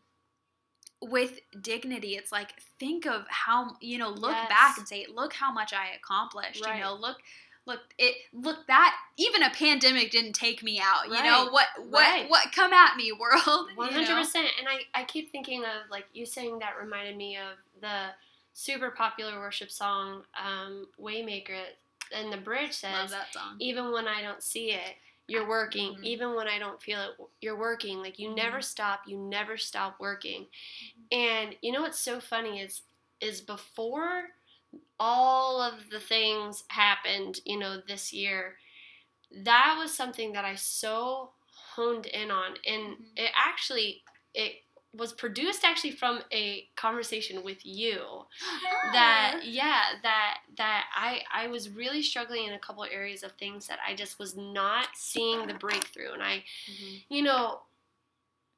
with 1.01 1.39
dignity 1.59 2.09
it's 2.15 2.31
like 2.31 2.53
think 2.79 3.05
of 3.07 3.25
how 3.27 3.75
you 3.81 3.97
know 3.97 4.09
look 4.09 4.35
Yes. 4.37 4.49
back 4.49 4.77
and 4.77 4.87
say 4.87 5.05
look 5.11 5.33
how 5.33 5.51
much 5.51 5.73
i 5.73 5.87
accomplished 5.95 6.63
Right. 6.63 6.75
you 6.75 6.81
know 6.81 6.93
look 6.93 7.17
look 7.65 7.79
it 7.97 8.15
look 8.33 8.67
that 8.67 8.95
even 9.17 9.41
a 9.43 9.49
pandemic 9.49 10.11
didn't 10.11 10.33
take 10.33 10.61
me 10.61 10.79
out 10.79 11.07
you 11.07 11.23
know 11.23 11.49
what 11.51 11.67
what 11.89 12.01
Right. 12.01 12.29
what 12.29 12.51
come 12.53 12.71
at 12.71 12.95
me 12.97 13.11
world 13.19 13.69
you 13.77 13.83
know? 14.01 14.19
And 14.59 14.67
I, 14.67 14.81
I 14.93 15.03
keep 15.05 15.31
thinking 15.31 15.63
of 15.63 15.89
like 15.89 16.05
you 16.13 16.25
saying 16.25 16.59
that 16.59 16.73
reminded 16.79 17.17
me 17.17 17.37
of 17.37 17.57
the 17.81 18.09
super 18.53 18.91
popular 18.91 19.39
worship 19.39 19.71
song 19.71 20.23
um, 20.39 20.87
"Waymaker," 20.99 21.63
and 22.13 22.31
the 22.31 22.37
bridge 22.37 22.73
says, 22.73 23.13
"Even 23.59 23.91
when 23.91 24.07
I 24.07 24.21
don't 24.21 24.43
see 24.43 24.71
it, 24.71 24.95
you're 25.27 25.47
working. 25.47 25.95
Mhm. 25.95 26.03
Even 26.03 26.35
when 26.35 26.47
I 26.47 26.59
don't 26.59 26.81
feel 26.81 27.01
it, 27.01 27.17
you're 27.41 27.55
working. 27.57 28.01
Like 28.01 28.19
you 28.19 28.33
never 28.35 28.57
Mhm. 28.59 28.63
stop. 28.63 29.07
You 29.07 29.17
never 29.17 29.57
stop 29.57 29.99
working." 29.99 30.47
Mm-hmm. 30.47 31.01
And 31.11 31.57
you 31.61 31.71
know 31.71 31.81
what's 31.81 31.99
so 31.99 32.19
funny 32.19 32.59
is 32.61 32.83
is 33.21 33.41
before 33.41 34.29
all 34.99 35.61
of 35.61 35.89
the 35.89 35.99
things 35.99 36.63
happened, 36.69 37.39
you 37.45 37.57
know, 37.59 37.81
this 37.87 38.13
year, 38.13 38.57
that 39.31 39.77
was 39.79 39.93
something 39.93 40.33
that 40.33 40.45
I 40.45 40.55
so 40.55 41.33
honed 41.75 42.05
in 42.07 42.31
on, 42.31 42.57
and 42.65 42.97
Mhm. 42.97 43.05
it 43.17 43.31
actually 43.35 44.03
it 44.33 44.63
was 44.93 45.13
produced 45.13 45.63
actually 45.63 45.91
from 45.91 46.19
a 46.33 46.67
conversation 46.75 47.43
with 47.43 47.65
you 47.65 48.25
that 48.93 49.41
yeah 49.43 49.83
that 50.03 50.39
that 50.57 50.85
I 50.95 51.21
I 51.33 51.47
was 51.47 51.69
really 51.69 52.03
struggling 52.03 52.45
in 52.45 52.53
a 52.53 52.59
couple 52.59 52.83
areas 52.83 53.23
of 53.23 53.31
things 53.33 53.67
that 53.67 53.79
I 53.87 53.95
just 53.95 54.19
was 54.19 54.35
not 54.35 54.87
seeing 54.95 55.47
the 55.47 55.53
breakthrough 55.53 56.11
and 56.13 56.21
I 56.23 56.43
Mhm. 56.69 57.03
you 57.09 57.21
know 57.21 57.61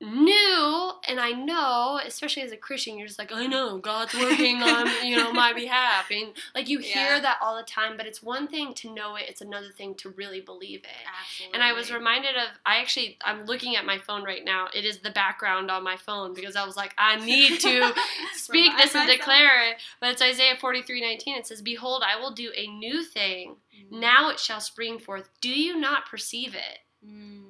knew 0.03 0.91
and 1.07 1.19
I 1.19 1.31
know 1.31 1.99
especially 2.05 2.43
as 2.43 2.51
a 2.51 2.57
Christian 2.57 2.97
you're 2.97 3.07
just 3.07 3.19
like 3.19 3.31
I 3.31 3.45
know 3.47 3.77
God's 3.77 4.13
working 4.13 4.61
on 4.61 4.87
you 5.05 5.15
know 5.17 5.31
my 5.33 5.53
behalf 5.53 6.11
and 6.11 6.33
like 6.53 6.67
you 6.69 6.79
hear 6.79 7.15
Yeah. 7.15 7.19
that 7.21 7.37
all 7.41 7.55
the 7.57 7.63
time 7.63 7.97
but 7.97 8.05
it's 8.05 8.21
one 8.21 8.47
thing 8.47 8.73
to 8.75 8.93
know 8.93 9.15
it 9.15 9.23
it's 9.27 9.41
another 9.41 9.69
thing 9.69 9.95
to 9.95 10.09
really 10.09 10.41
believe 10.41 10.81
it 10.83 10.89
Absolutely. 11.21 11.53
and 11.55 11.63
I 11.63 11.73
was 11.73 11.91
reminded 11.91 12.31
of 12.35 12.49
I 12.65 12.77
actually 12.79 13.17
I'm 13.23 13.45
looking 13.45 13.75
at 13.75 13.85
my 13.85 13.97
phone 13.97 14.23
right 14.23 14.43
now. 14.43 14.67
It 14.73 14.85
is 14.85 14.99
the 14.99 15.11
background 15.11 15.71
on 15.71 15.83
my 15.83 15.95
phone 15.97 16.33
because 16.33 16.55
I 16.55 16.65
was 16.65 16.75
like, 16.75 16.93
I 16.97 17.15
need 17.23 17.59
to 17.61 17.93
speak 18.33 18.75
this 18.77 18.95
and 18.95 19.09
declare 19.09 19.69
it. 19.69 19.77
But 19.99 20.11
it's 20.11 20.21
Isaiah 20.21 20.55
43, 20.59 21.01
19. 21.01 21.35
It 21.37 21.47
says, 21.47 21.61
Behold, 21.61 22.03
I 22.05 22.19
will 22.19 22.31
do 22.31 22.51
a 22.55 22.67
new 22.67 23.03
thing. 23.03 23.55
Mhm. 23.75 23.99
Now 23.99 24.29
it 24.29 24.39
shall 24.39 24.59
spring 24.59 24.99
forth. 24.99 25.29
Do 25.41 25.49
you 25.49 25.77
not 25.77 26.05
perceive 26.07 26.55
it? 26.55 26.79
Mm. 27.07 27.42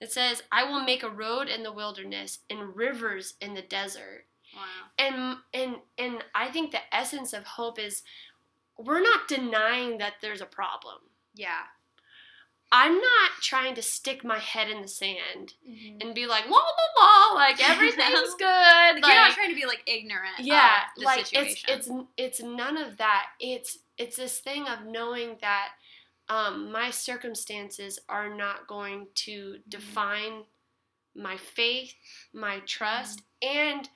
It 0.00 0.12
says, 0.12 0.42
I 0.52 0.64
will 0.64 0.82
make 0.82 1.02
a 1.02 1.08
road 1.10 1.48
in 1.48 1.62
the 1.62 1.72
wilderness 1.72 2.40
and 2.50 2.76
rivers 2.76 3.34
in 3.40 3.54
the 3.54 3.62
desert. 3.62 4.26
Wow. 4.54 4.62
And 4.98 5.36
and 5.52 5.76
and 5.98 6.24
I 6.34 6.48
think 6.48 6.70
the 6.70 6.94
essence 6.94 7.32
of 7.32 7.44
hope 7.44 7.78
is 7.78 8.02
we're 8.78 9.00
not 9.02 9.28
denying 9.28 9.98
that 9.98 10.14
there's 10.20 10.40
a 10.40 10.46
problem. 10.46 10.96
Yeah. 11.34 11.62
I'm 12.72 12.94
not 12.94 13.30
trying 13.42 13.74
to 13.76 13.82
stick 13.82 14.24
my 14.24 14.38
head 14.40 14.68
in 14.68 14.82
the 14.82 14.88
sand 14.88 15.54
And 15.64 16.02
and 16.02 16.14
be 16.14 16.26
like 16.26 16.46
la 16.48 16.56
la 16.56 17.02
la 17.30 17.34
like 17.34 17.60
everything's 17.70 18.34
good 18.38 18.46
like, 18.46 19.06
you're 19.06 19.14
not 19.14 19.32
trying 19.34 19.50
to 19.50 19.54
be 19.54 19.66
like 19.66 19.82
ignorant. 19.86 20.40
yeah 20.40 20.70
of 20.96 21.00
the 21.00 21.04
like 21.04 21.26
situation. 21.26 21.68
it's 21.68 21.86
it's 21.86 21.96
it's 22.16 22.42
none 22.42 22.76
of 22.76 22.96
that 22.96 23.26
it's 23.38 23.78
it's 23.98 24.16
this 24.16 24.38
thing 24.40 24.66
of 24.66 24.84
knowing 24.84 25.36
that 25.40 25.68
um, 26.28 26.70
my 26.72 26.90
circumstances 26.90 27.98
are 28.08 28.34
not 28.34 28.66
going 28.66 29.06
to 29.26 29.56
define 29.68 30.42
my 31.14 31.36
faith, 31.36 31.94
my 32.32 32.60
trust, 32.66 33.22
and 33.42 33.88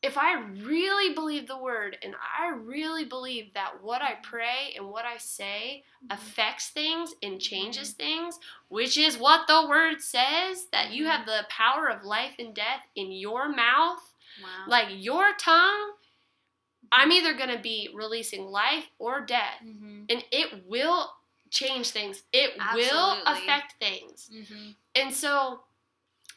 if 0.00 0.16
I 0.16 0.40
really 0.62 1.12
believe 1.12 1.48
the 1.48 1.58
word 1.58 1.98
and 2.04 2.14
I 2.38 2.50
really 2.54 3.04
believe 3.04 3.52
that 3.54 3.82
what 3.82 4.00
I 4.00 4.14
pray 4.22 4.74
and 4.76 4.88
what 4.88 5.04
I 5.04 5.16
say 5.18 5.82
Mm-hmm. 6.04 6.12
affects 6.16 6.68
things 6.68 7.12
and 7.24 7.40
changes 7.40 7.90
things, 7.90 8.38
which 8.68 8.96
is 8.96 9.18
what 9.18 9.48
the 9.48 9.66
word 9.68 10.00
says 10.00 10.68
that 10.70 10.92
you 10.92 11.06
have 11.06 11.26
the 11.26 11.44
power 11.48 11.88
of 11.90 12.04
life 12.04 12.34
and 12.38 12.54
death 12.54 12.82
in 12.94 13.10
your 13.10 13.48
mouth, 13.48 13.98
Wow. 14.40 14.48
like 14.68 14.86
your 14.92 15.32
tongue, 15.40 15.90
I'm 16.92 17.10
either 17.10 17.34
going 17.34 17.50
to 17.50 17.58
be 17.58 17.90
releasing 17.92 18.44
life 18.46 18.84
or 19.00 19.20
death, 19.22 19.60
mm-hmm. 19.66 20.04
and 20.08 20.24
it 20.30 20.68
will 20.68 21.10
change 21.50 21.90
things. 21.90 22.22
It 22.32 22.52
will 22.74 23.16
affect 23.26 23.74
things. 23.80 24.30
Mm-hmm. 24.34 24.70
And 24.94 25.14
so 25.14 25.60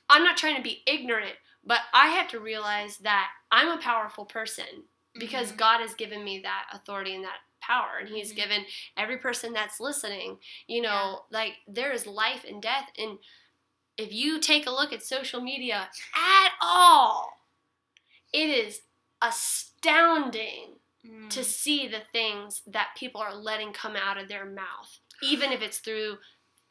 I'm 0.10 0.24
not 0.24 0.38
trying 0.38 0.56
to 0.58 0.62
be 0.62 0.84
ignorant, 0.86 1.36
but 1.65 1.80
I 1.93 2.08
have 2.08 2.28
to 2.30 2.39
realize 2.39 2.97
that 3.00 3.30
I'm 3.52 3.69
a 3.69 3.82
powerful 3.82 4.26
person 4.26 4.84
because 5.17 5.52
Mhm. 5.52 5.58
God 5.58 5.80
has 5.82 5.93
given 5.93 6.24
me 6.24 6.39
that 6.39 6.67
authority 6.74 7.15
and 7.15 7.24
that 7.24 7.39
power. 7.62 7.97
And 8.00 8.10
He's 8.10 8.32
Mhm. 8.34 8.36
given 8.36 8.65
every 8.97 9.17
person 9.17 9.54
that's 9.54 9.80
listening, 9.80 10.39
you 10.67 10.82
know, 10.82 11.26
like 11.30 11.58
there 11.67 11.91
is 11.91 12.08
life 12.08 12.43
and 12.43 12.62
death. 12.62 12.89
And 12.97 13.19
if 13.97 14.12
you 14.12 14.39
take 14.39 14.65
a 14.65 14.71
look 14.71 14.91
at 14.93 15.04
social 15.04 15.41
media 15.41 15.89
at 16.13 16.54
all, 16.62 17.38
it 18.34 18.50
is 18.50 18.82
astounding 19.21 20.80
Mm. 21.06 21.30
to 21.32 21.44
see 21.44 21.88
the 21.88 22.02
things 22.12 22.62
that 22.68 22.90
people 22.96 23.22
are 23.22 23.34
letting 23.34 23.74
come 23.74 23.96
out 23.96 24.20
of 24.20 24.28
their 24.28 24.46
mouth, 24.46 25.00
even 25.24 25.52
if 25.52 25.62
it's 25.62 25.80
through 25.80 26.18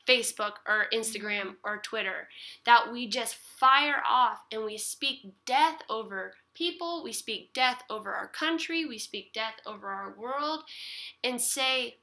Facebook 0.07 0.55
or 0.69 0.87
Instagram 0.93 1.57
or 1.65 1.79
Twitter, 1.79 2.29
that 2.65 2.93
we 2.93 3.09
just 3.09 3.35
fire 3.35 4.01
off 4.09 4.39
and 4.53 4.65
we 4.65 4.79
speak 4.79 5.33
death 5.47 5.83
over 5.89 6.35
people, 6.55 7.03
we 7.03 7.13
speak 7.13 7.53
death 7.53 7.83
over 7.91 8.13
our 8.13 8.29
country, 8.29 8.85
we 8.85 8.99
speak 8.99 9.33
death 9.33 9.55
over 9.67 9.89
our 9.89 10.15
world, 10.17 10.63
and 11.25 11.41
say 11.41 11.97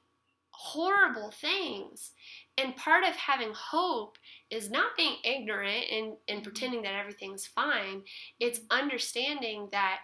horrible 0.52 1.32
things. 1.32 2.12
And 2.58 2.76
part 2.76 3.04
of 3.04 3.16
having 3.16 3.54
hope 3.54 4.18
is 4.50 4.70
not 4.70 4.98
being 4.98 5.18
ignorant 5.24 5.86
and, 5.92 6.18
and 6.28 6.40
Mhm. 6.42 6.44
pretending 6.44 6.82
that 6.82 6.96
everything's 6.96 7.48
fine. 7.48 8.04
It's 8.40 8.60
understanding 8.70 9.70
that 9.72 10.02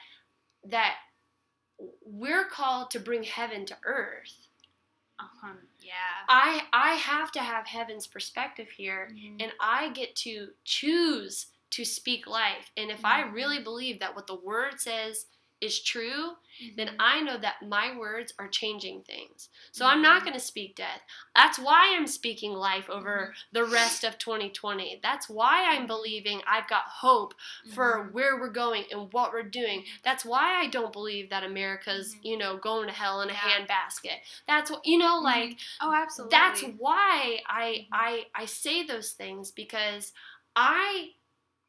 that 0.66 0.96
we're 2.02 2.46
called 2.46 2.92
to 2.92 3.00
bring 3.00 3.24
heaven 3.24 3.66
to 3.68 3.78
earth. 3.86 4.48
Uh-huh. 5.20 5.54
Yeah. 5.80 5.94
I 6.28 6.68
I 6.74 6.94
have 6.96 7.32
to 7.34 7.40
have 7.42 7.68
heaven's 7.68 8.08
perspective 8.08 8.70
here 8.72 9.14
Mhm. 9.14 9.40
and 9.40 9.54
I 9.60 9.90
get 9.90 10.16
to 10.18 10.54
choose 10.64 11.48
to 11.72 11.86
speak 11.86 12.28
life. 12.28 12.72
And 12.78 12.92
if 12.92 13.04
I 13.06 13.22
Mhm. 13.22 13.34
really 13.34 13.60
believe 13.62 14.00
that 14.00 14.16
what 14.16 14.28
the 14.28 14.36
word 14.36 14.80
says 14.80 15.28
is 15.64 15.82
true, 15.82 16.32
then 16.78 16.90
Mhm. 16.90 16.96
I 17.00 17.22
know 17.22 17.38
that 17.38 17.64
my 17.68 17.98
words 17.98 18.34
are 18.40 18.48
changing 18.48 19.04
things. 19.04 19.50
So 19.72 19.86
I'm 19.86 20.02
not 20.02 20.22
Mhm. 20.22 20.26
going 20.26 20.34
to 20.34 20.40
speak 20.40 20.76
death. 20.76 21.02
That's 21.36 21.58
why 21.60 21.96
I'm 21.96 22.08
speaking 22.08 22.54
life 22.54 22.90
over 22.90 23.34
Mm-hmm. 23.34 23.34
the 23.52 23.66
rest 23.66 24.04
of 24.04 24.18
2020. 24.18 25.00
That's 25.02 25.30
why 25.30 25.66
I'm 25.66 25.88
believing 25.88 26.42
I've 26.48 26.68
got 26.68 26.84
hope 26.86 27.34
for 27.68 28.10
where 28.12 28.38
we're 28.40 28.50
going 28.50 28.86
and 28.92 29.12
what 29.14 29.32
we're 29.34 29.44
doing. 29.44 29.84
That's 30.04 30.26
why 30.26 30.56
I 30.62 30.68
don't 30.68 30.94
believe 30.94 31.30
that 31.30 31.44
America's, 31.44 32.16
you 32.24 32.38
know, 32.38 32.58
going 32.58 32.88
to 32.88 32.94
hell 32.94 33.22
in 33.22 33.30
a 33.30 33.34
Yeah. 33.34 33.40
handbasket. 33.40 34.20
That's 34.48 34.70
what, 34.72 34.86
you 34.86 34.98
know, 34.98 35.20
like 35.20 35.58
oh, 35.82 35.94
absolutely. 35.94 36.38
that's 36.38 36.62
why 36.78 37.42
I. 37.48 37.88
I 37.92 38.26
I 38.36 38.46
say 38.46 38.84
those 38.86 39.12
things 39.12 39.52
because 39.52 40.14
I 40.56 41.10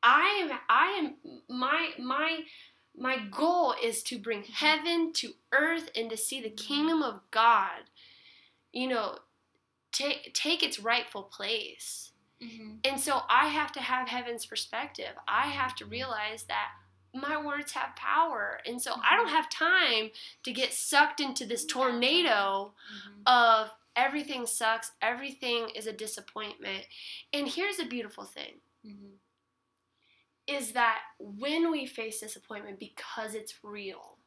I 0.03 0.27
am 0.43 0.59
I 0.69 0.87
am 0.99 1.43
my 1.49 1.91
my 1.99 2.41
my 2.97 3.19
goal 3.31 3.75
is 3.83 4.03
to 4.05 4.19
bring 4.19 4.45
heaven 4.45 5.13
to 5.15 5.35
earth 5.53 5.91
and 5.97 6.09
to 6.11 6.17
see 6.17 6.41
the 6.41 6.51
Mhm. 6.51 6.57
kingdom 6.57 7.03
of 7.03 7.21
God 7.31 7.91
you 8.73 8.89
know 8.89 9.19
take 9.93 10.33
take 10.35 10.63
its 10.63 10.79
rightful 10.81 11.23
place 11.25 12.13
Mhm. 12.41 12.81
and 12.85 13.01
so 13.01 13.25
I 13.29 13.49
have 13.49 13.71
to 13.73 13.81
have 13.81 14.09
heaven's 14.09 14.47
perspective 14.47 15.17
I 15.29 15.49
have 15.49 15.75
to 15.77 15.87
realize 15.87 16.45
that 16.45 16.73
my 17.13 17.37
words 17.37 17.73
have 17.73 17.95
power 17.95 18.61
and 18.67 18.83
so 18.83 18.95
I 19.01 19.17
don't 19.17 19.29
have 19.29 19.49
time 19.49 20.11
to 20.43 20.53
get 20.53 20.73
sucked 20.73 21.21
into 21.21 21.47
this 21.47 21.65
tornado 21.65 22.75
Mhm. 22.93 23.23
of 23.27 23.71
everything 23.97 24.45
sucks, 24.47 24.91
everything 25.01 25.71
is 25.71 25.87
a 25.87 25.93
disappointment. 25.93 26.85
And 27.33 27.49
here's 27.49 27.79
a 27.79 27.85
beautiful 27.85 28.25
thing. 28.25 28.61
Is 30.47 30.73
that 30.73 31.01
when 31.19 31.71
we 31.71 31.87
face 31.87 32.21
disappointment 32.21 32.79
because 32.79 33.35
it's 33.35 33.55
real, 33.63 34.19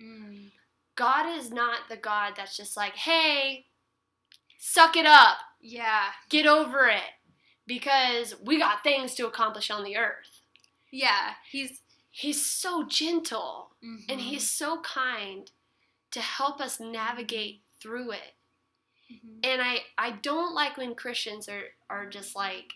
Mm. 0.00 0.50
God 0.96 1.26
is 1.38 1.50
not 1.50 1.88
the 1.88 1.96
God 1.96 2.34
that's 2.36 2.56
just 2.56 2.76
like, 2.76 2.96
"Hey, 2.96 3.68
suck 4.58 4.96
it 4.96 5.06
up. 5.06 5.38
Yeah. 5.60 6.12
Get 6.28 6.46
over 6.46 6.88
it." 6.88 7.10
Because 7.66 8.34
we 8.40 8.58
got 8.58 8.82
things 8.82 9.14
to 9.16 9.26
accomplish 9.26 9.70
on 9.70 9.84
the 9.84 9.96
earth. 9.96 10.42
Yeah. 10.90 11.34
He's 11.50 11.80
He's 12.14 12.44
so 12.44 12.84
gentle 12.84 13.74
mhm. 13.82 14.04
and 14.08 14.20
he's 14.20 14.50
so 14.50 14.80
kind 14.82 15.50
to 16.10 16.20
help 16.20 16.60
us 16.60 16.78
navigate 16.80 17.62
through 17.80 18.12
it. 18.12 18.36
Mhm. 19.10 19.40
and 19.44 19.62
I 19.62 19.84
I 19.98 20.10
don't 20.12 20.54
like 20.54 20.76
when 20.76 20.94
Christians 20.94 21.48
are 21.48 21.74
are 21.90 22.06
just 22.08 22.34
like, 22.36 22.72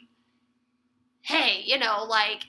hey, 1.22 1.62
you 1.64 1.78
know, 1.78 2.04
like 2.04 2.44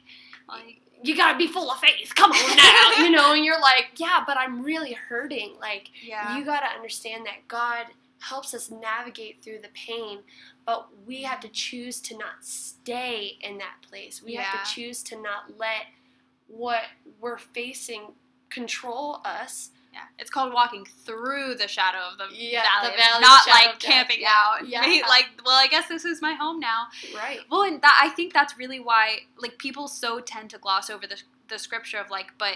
like 0.48 0.82
you 1.04 1.16
gotta 1.16 1.38
be 1.38 1.48
full 1.48 1.70
of 1.70 1.78
faith. 1.80 2.14
Come 2.16 2.32
on 2.32 2.58
now, 2.58 3.04
you 3.04 3.12
know, 3.12 3.34
and 3.34 3.46
you're 3.46 3.60
like, 3.62 3.92
yeah, 3.98 4.24
but 4.26 4.38
I'm 4.38 4.64
really 4.64 4.94
hurting. 4.94 5.56
Like 5.60 5.90
yeah. 6.04 6.38
you 6.38 6.46
gotta 6.46 6.68
understand 6.76 7.26
that 7.26 7.48
God 7.48 7.86
helps 8.20 8.54
us 8.54 8.72
navigate 8.72 9.44
through 9.44 9.60
the 9.60 9.70
pain, 9.76 10.20
but 10.66 10.88
we 11.06 11.22
have 11.22 11.40
to 11.42 11.48
choose 11.50 12.00
to 12.02 12.18
not 12.18 12.44
stay 12.44 13.38
in 13.42 13.60
that 13.60 13.76
place. 13.88 14.24
We 14.24 14.34
Yeah. 14.34 14.42
have 14.42 14.68
to 14.68 14.74
choose 14.74 15.04
to 15.04 15.22
not 15.22 15.58
let 15.58 15.86
what 16.48 16.84
we're 17.20 17.38
facing 17.38 18.14
control 18.50 19.22
us. 19.24 19.70
Yeah. 19.98 20.04
It's 20.20 20.30
called 20.30 20.54
walking 20.54 20.86
through 21.06 21.56
the 21.56 21.68
shadow 21.68 21.98
of 22.12 22.18
the 22.18 22.28
Yeah, 22.36 22.64
valley, 22.64 22.92
the 22.96 22.98
valley 23.02 23.22
not 23.22 23.48
like 23.48 23.80
death. 23.80 23.80
camping 23.80 24.22
Yeah, 24.22 24.30
out. 24.34 24.68
yeah. 24.68 24.82
Me- 24.82 25.04
Like, 25.08 25.26
well, 25.46 25.56
I 25.56 25.68
guess 25.68 25.88
this 25.88 26.06
is 26.06 26.22
my 26.22 26.34
home 26.34 26.60
now. 26.60 26.88
Right. 27.16 27.40
Well, 27.50 27.64
and 27.64 27.82
that 27.82 28.00
I 28.04 28.10
think 28.10 28.34
that's 28.34 28.58
really 28.58 28.80
why 28.80 29.20
like 29.38 29.58
people 29.58 29.88
so 29.88 30.20
tend 30.20 30.50
to 30.52 30.58
gloss 30.58 30.90
over 30.90 31.08
the 31.08 31.22
the 31.48 31.58
scripture 31.58 31.98
of 32.00 32.10
like, 32.10 32.28
but 32.38 32.56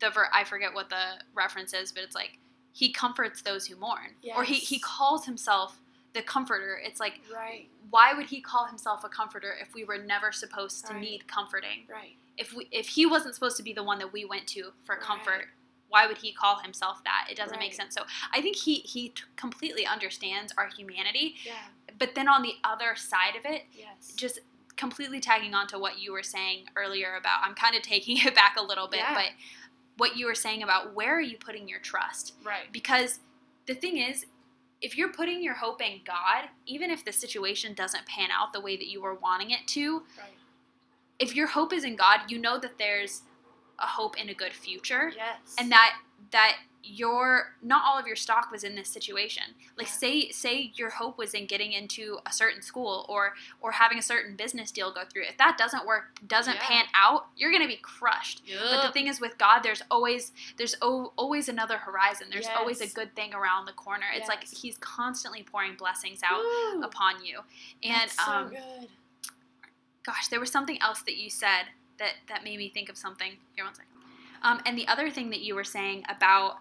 the 0.00 0.10
ver- 0.10 0.30
I 0.32 0.44
forget 0.44 0.74
what 0.74 0.88
the 0.90 1.04
reference 1.34 1.72
is, 1.74 1.92
but 1.92 2.02
it's 2.02 2.14
like 2.14 2.38
he 2.72 2.90
comforts 2.92 3.42
those 3.42 3.66
who 3.66 3.76
mourn, 3.76 4.14
or 4.34 4.42
he 4.44 4.54
he 4.54 4.78
calls 4.78 5.26
himself 5.26 5.78
the 6.14 6.22
comforter. 6.22 6.80
It's 6.82 7.00
like 7.00 7.20
Right. 7.32 7.68
why 7.90 8.14
would 8.14 8.26
he 8.26 8.40
call 8.40 8.66
himself 8.66 9.04
a 9.04 9.08
comforter 9.08 9.54
if 9.60 9.74
we 9.74 9.84
were 9.84 9.98
never 9.98 10.32
supposed 10.32 10.86
to 10.86 10.94
Right. 10.94 11.02
need 11.02 11.26
comforting? 11.28 11.86
Right. 11.88 12.16
If 12.36 12.52
we 12.52 12.66
if 12.72 12.88
he 12.88 13.04
wasn't 13.06 13.34
supposed 13.34 13.56
to 13.58 13.62
be 13.62 13.72
the 13.72 13.84
one 13.84 13.98
that 14.00 14.12
we 14.12 14.24
went 14.24 14.46
to 14.48 14.72
for 14.84 14.94
Right. 14.96 15.00
comfort, 15.04 15.48
why 15.94 16.08
would 16.08 16.18
he 16.18 16.32
call 16.32 16.58
himself 16.58 17.02
that? 17.04 17.28
It 17.30 17.36
doesn't 17.36 17.60
make 17.60 17.72
sense. 17.72 17.94
So 17.94 18.02
I 18.32 18.40
think 18.42 18.56
he 18.56 18.80
he 18.80 19.10
t- 19.10 19.22
completely 19.36 19.86
understands 19.86 20.52
our 20.58 20.68
humanity, 20.76 21.36
Yeah. 21.44 21.52
but 21.98 22.16
then 22.16 22.28
on 22.28 22.42
the 22.42 22.54
other 22.64 22.96
side 22.96 23.36
of 23.36 23.44
it, 23.46 23.62
Yes. 23.72 24.12
just 24.16 24.40
completely 24.76 25.20
tagging 25.20 25.54
on 25.54 25.68
to 25.68 25.78
what 25.78 26.00
you 26.00 26.10
were 26.10 26.24
saying 26.24 26.68
earlier 26.74 27.14
about 27.14 27.44
I'm 27.44 27.54
kind 27.54 27.76
of 27.76 27.82
taking 27.82 28.16
it 28.26 28.34
back 28.34 28.56
a 28.58 28.62
little 28.62 28.88
bit, 28.88 28.98
Yeah. 29.00 29.14
but 29.14 29.30
what 29.96 30.16
you 30.16 30.26
were 30.26 30.34
saying 30.34 30.64
about 30.64 30.92
where 30.94 31.14
are 31.16 31.20
you 31.20 31.38
putting 31.38 31.68
your 31.68 31.78
trust? 31.78 32.34
Right. 32.42 32.70
Because 32.72 33.20
the 33.66 33.74
thing 33.76 33.98
is, 33.98 34.26
if 34.80 34.98
you're 34.98 35.12
putting 35.12 35.40
your 35.44 35.54
hope 35.54 35.80
in 35.80 36.00
God, 36.04 36.48
even 36.66 36.90
if 36.90 37.04
the 37.04 37.12
situation 37.12 37.72
doesn't 37.74 38.04
pan 38.06 38.30
out 38.32 38.52
the 38.52 38.60
way 38.60 38.76
that 38.76 38.88
you 38.88 39.00
were 39.00 39.14
wanting 39.14 39.52
it 39.52 39.64
to, 39.68 40.02
Right. 40.18 40.36
if 41.20 41.36
your 41.36 41.46
hope 41.46 41.72
is 41.72 41.84
in 41.84 41.94
God, 41.94 42.28
you 42.28 42.38
know 42.40 42.58
that 42.58 42.76
there's 42.78 43.22
a 43.78 43.86
hope 43.86 44.16
in 44.20 44.28
a 44.28 44.34
good 44.34 44.52
future 44.52 45.12
Yes. 45.16 45.54
and 45.58 45.70
that 45.72 45.94
that 46.30 46.56
your 46.86 47.54
not 47.62 47.82
all 47.86 47.98
of 47.98 48.06
your 48.06 48.14
stock 48.16 48.50
was 48.52 48.62
in 48.62 48.74
this 48.74 48.88
situation 48.90 49.42
like 49.78 49.86
Yeah. 49.86 49.92
say 49.94 50.30
say 50.32 50.72
your 50.74 50.90
hope 50.90 51.16
was 51.16 51.32
in 51.32 51.46
getting 51.46 51.72
into 51.72 52.18
a 52.26 52.32
certain 52.32 52.60
school 52.60 53.06
or 53.08 53.32
or 53.62 53.72
having 53.72 53.96
a 53.96 54.02
certain 54.02 54.36
business 54.36 54.70
deal 54.70 54.92
go 54.92 55.02
through 55.10 55.22
if 55.22 55.38
that 55.38 55.56
doesn't 55.56 55.86
work 55.86 56.18
doesn't 56.26 56.56
Yeah. 56.56 56.62
pan 56.68 56.84
out 56.94 57.28
you're 57.36 57.50
gonna 57.50 57.66
be 57.66 57.76
crushed 57.78 58.42
but 58.70 58.82
the 58.86 58.92
thing 58.92 59.06
is 59.06 59.18
with 59.18 59.38
god 59.38 59.60
there's 59.62 59.80
always 59.90 60.32
there's 60.58 60.74
o- 60.82 61.14
always 61.16 61.48
another 61.48 61.78
horizon 61.78 62.26
there's 62.30 62.48
always 62.48 62.82
a 62.82 62.86
good 62.86 63.16
thing 63.16 63.32
around 63.32 63.64
the 63.64 63.72
corner 63.72 64.04
it's 64.14 64.28
like 64.28 64.44
he's 64.44 64.76
constantly 64.78 65.42
pouring 65.42 65.76
blessings 65.76 66.20
out 66.22 66.40
Woo. 66.42 66.82
upon 66.82 67.24
you 67.24 67.40
and 67.82 67.94
That's 68.10 68.22
so 68.22 68.30
um 68.30 68.48
good. 68.50 68.88
gosh, 70.04 70.28
there 70.28 70.40
was 70.40 70.50
something 70.50 70.78
else 70.82 71.00
that 71.02 71.16
you 71.16 71.30
said 71.30 71.64
that 71.98 72.12
that 72.28 72.44
made 72.44 72.58
me 72.58 72.68
think 72.68 72.88
of 72.88 72.96
something. 72.96 73.32
Here, 73.54 73.64
one 73.64 73.74
second. 73.74 73.90
Um, 74.42 74.60
and 74.66 74.76
the 74.76 74.86
other 74.88 75.10
thing 75.10 75.30
that 75.30 75.40
you 75.40 75.54
were 75.54 75.64
saying 75.64 76.04
about 76.08 76.58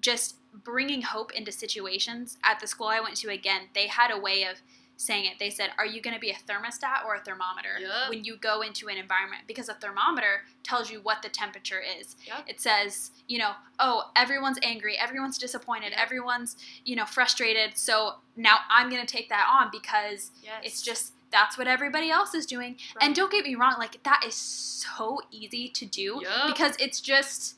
just 0.00 0.36
bringing 0.64 1.02
hope 1.02 1.32
into 1.32 1.50
situations 1.52 2.36
at 2.44 2.60
the 2.60 2.66
school 2.66 2.88
I 2.88 3.00
went 3.00 3.16
to 3.16 3.30
again, 3.30 3.62
they 3.74 3.86
had 3.86 4.10
a 4.10 4.18
way 4.18 4.44
of 4.44 4.58
saying 4.98 5.24
it. 5.24 5.38
They 5.40 5.50
said, 5.50 5.70
"Are 5.78 5.86
you 5.86 6.00
going 6.00 6.14
to 6.14 6.20
be 6.20 6.30
a 6.30 6.34
thermostat 6.34 7.04
or 7.04 7.14
a 7.16 7.20
thermometer 7.20 7.78
Yep. 7.80 8.10
when 8.10 8.24
you 8.24 8.36
go 8.36 8.60
into 8.60 8.88
an 8.88 8.98
environment?" 8.98 9.44
Because 9.48 9.68
a 9.68 9.74
thermometer 9.74 10.44
tells 10.62 10.90
you 10.90 11.00
what 11.00 11.22
the 11.22 11.28
temperature 11.28 11.80
is. 11.80 12.14
Yep. 12.26 12.44
It 12.46 12.60
says, 12.60 13.10
you 13.26 13.38
know, 13.38 13.52
oh, 13.80 14.10
everyone's 14.14 14.58
angry, 14.62 14.96
everyone's 14.96 15.38
disappointed, 15.38 15.90
Yep. 15.92 15.98
everyone's, 16.00 16.56
you 16.84 16.94
know, 16.94 17.06
frustrated. 17.06 17.76
So 17.78 18.16
now 18.36 18.58
I'm 18.70 18.90
going 18.90 19.04
to 19.04 19.12
take 19.12 19.28
that 19.30 19.48
on 19.50 19.70
because 19.72 20.30
Yes. 20.42 20.62
it's 20.64 20.82
just 20.82 21.14
that's 21.32 21.56
what 21.58 21.66
everybody 21.66 22.10
else 22.10 22.34
is 22.34 22.46
doing. 22.46 22.76
Right. 22.96 23.06
And 23.06 23.14
don't 23.14 23.32
get 23.32 23.44
me 23.44 23.54
wrong, 23.54 23.74
like 23.78 24.02
that 24.04 24.22
is 24.26 24.34
so 24.34 25.20
easy 25.30 25.68
to 25.70 25.86
do 25.86 26.20
Yup. 26.22 26.46
because 26.46 26.76
it's 26.78 27.00
just 27.00 27.56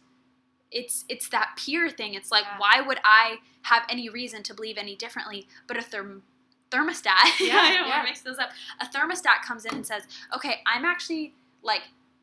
it's 0.70 1.04
it's 1.08 1.28
that 1.28 1.56
peer 1.56 1.88
thing. 1.90 2.14
It's 2.14 2.30
like 2.32 2.44
Yeah. 2.44 2.58
why 2.58 2.80
would 2.80 2.98
I 3.04 3.36
have 3.62 3.82
any 3.88 4.08
reason 4.08 4.42
to 4.44 4.54
believe 4.54 4.76
any 4.78 4.96
differently? 4.96 5.46
But 5.66 5.76
a 5.76 5.80
therm- 5.80 6.22
thermostat, 6.70 7.38
Yeah, 7.40 7.56
I 7.58 7.74
don't 7.74 7.86
yeah. 7.86 7.88
want 7.88 8.02
to 8.06 8.10
mix 8.10 8.20
those 8.22 8.38
up. 8.38 8.50
A 8.80 8.86
thermostat 8.86 9.42
comes 9.46 9.64
in 9.64 9.74
and 9.74 9.86
says, 9.86 10.02
"Okay, 10.34 10.60
I'm 10.66 10.84
actually 10.84 11.34
like 11.62 11.82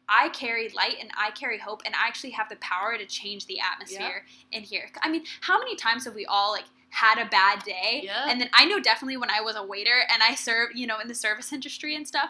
I 0.10 0.28
carry 0.30 0.68
light 0.70 0.96
and 1.00 1.10
I 1.18 1.32
carry 1.32 1.58
hope 1.60 1.82
and 1.86 1.96
I 1.96 2.06
actually 2.08 2.32
have 2.32 2.50
the 2.50 2.58
power 2.58 2.98
to 2.98 3.06
change 3.06 3.46
the 3.46 3.60
atmosphere 3.62 4.26
in 4.52 4.64
here." 4.64 4.90
I 5.02 5.10
mean, 5.10 5.24
how 5.42 5.58
many 5.60 5.76
times 5.76 6.04
have 6.06 6.16
we 6.16 6.26
all 6.26 6.52
like 6.52 6.66
had 6.92 7.18
a 7.18 7.28
bad 7.30 7.64
day? 7.64 8.02
Yeah. 8.04 8.26
And 8.30 8.40
then 8.40 8.50
I 8.54 8.66
know 8.66 8.80
definitely 8.80 9.18
when 9.18 9.30
I 9.30 9.42
was 9.42 9.56
a 9.56 9.64
waiter 9.64 10.04
and 10.12 10.22
I 10.22 10.36
served, 10.36 10.78
you 10.78 10.86
know, 10.88 11.00
in 11.00 11.08
the 11.08 11.16
service 11.16 11.52
industry 11.52 11.96
and 11.96 12.08
stuff, 12.08 12.30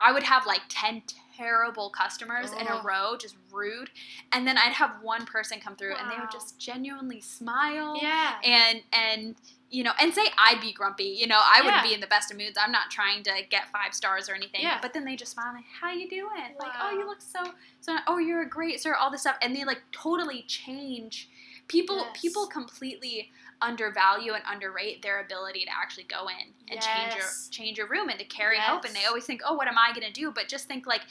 I 0.00 0.12
would 0.12 0.24
have 0.24 0.46
like 0.46 0.60
10 0.68 1.02
terrible 1.36 1.90
customers 1.90 2.50
in 2.52 2.66
a 2.66 2.80
row, 2.82 3.16
just 3.18 3.36
rude. 3.52 3.90
And 4.32 4.46
then 4.46 4.56
I'd 4.58 4.72
have 4.72 4.90
one 5.02 5.26
person 5.26 5.60
come 5.60 5.76
through 5.76 5.94
and 5.96 6.10
they 6.10 6.18
would 6.18 6.30
just 6.30 6.58
genuinely 6.58 7.20
smile 7.20 7.98
yeah. 8.00 8.34
and 8.44 8.80
and 8.92 9.34
you 9.70 9.82
know 9.82 9.92
and 10.00 10.14
say 10.14 10.26
I'd 10.38 10.60
be 10.60 10.72
grumpy. 10.72 11.04
You 11.04 11.26
know, 11.26 11.40
I 11.42 11.62
wouldn't 11.62 11.82
be 11.82 11.94
in 11.94 12.00
the 12.00 12.06
best 12.06 12.30
of 12.30 12.38
moods. 12.38 12.58
I'm 12.60 12.72
not 12.72 12.90
trying 12.90 13.22
to 13.24 13.32
get 13.50 13.70
five 13.70 13.94
stars 13.94 14.28
or 14.28 14.34
anything. 14.34 14.62
Yeah. 14.62 14.78
But 14.80 14.94
then 14.94 15.04
they 15.04 15.16
just 15.16 15.32
smile 15.32 15.52
like, 15.54 15.64
"How 15.80 15.90
you 15.90 16.08
doing?" 16.08 16.54
Like, 16.58 16.72
"Oh, 16.80 16.90
you 16.90 17.06
look 17.06 17.20
so 17.20 17.52
so 17.80 17.96
oh, 18.06 18.18
you're 18.18 18.42
a 18.42 18.48
great 18.48 18.80
sir." 18.80 18.94
All 18.94 19.10
this 19.10 19.22
stuff 19.22 19.36
and 19.42 19.54
they 19.54 19.64
like 19.64 19.82
totally 19.92 20.42
change 20.42 21.28
people 21.68 21.96
Yes. 21.96 22.20
people 22.20 22.46
completely 22.46 23.32
undervalue 23.62 24.32
and 24.32 24.42
underrate 24.50 25.02
their 25.02 25.20
ability 25.20 25.64
to 25.64 25.70
actually 25.70 26.04
go 26.04 26.28
in 26.28 26.52
and 26.70 26.80
change 26.80 27.14
your 27.14 27.24
change 27.50 27.78
your 27.78 27.88
room 27.88 28.08
and 28.08 28.18
to 28.18 28.24
carry 28.24 28.58
hope. 28.58 28.84
And 28.84 28.94
they 28.94 29.04
always 29.06 29.24
think 29.24 29.40
oh 29.46 29.54
what 29.54 29.68
am 29.68 29.76
i 29.78 29.92
going 29.92 30.06
to 30.06 30.12
do? 30.12 30.30
But 30.30 30.48
just 30.48 30.66
think 30.66 30.86
like 30.86 31.02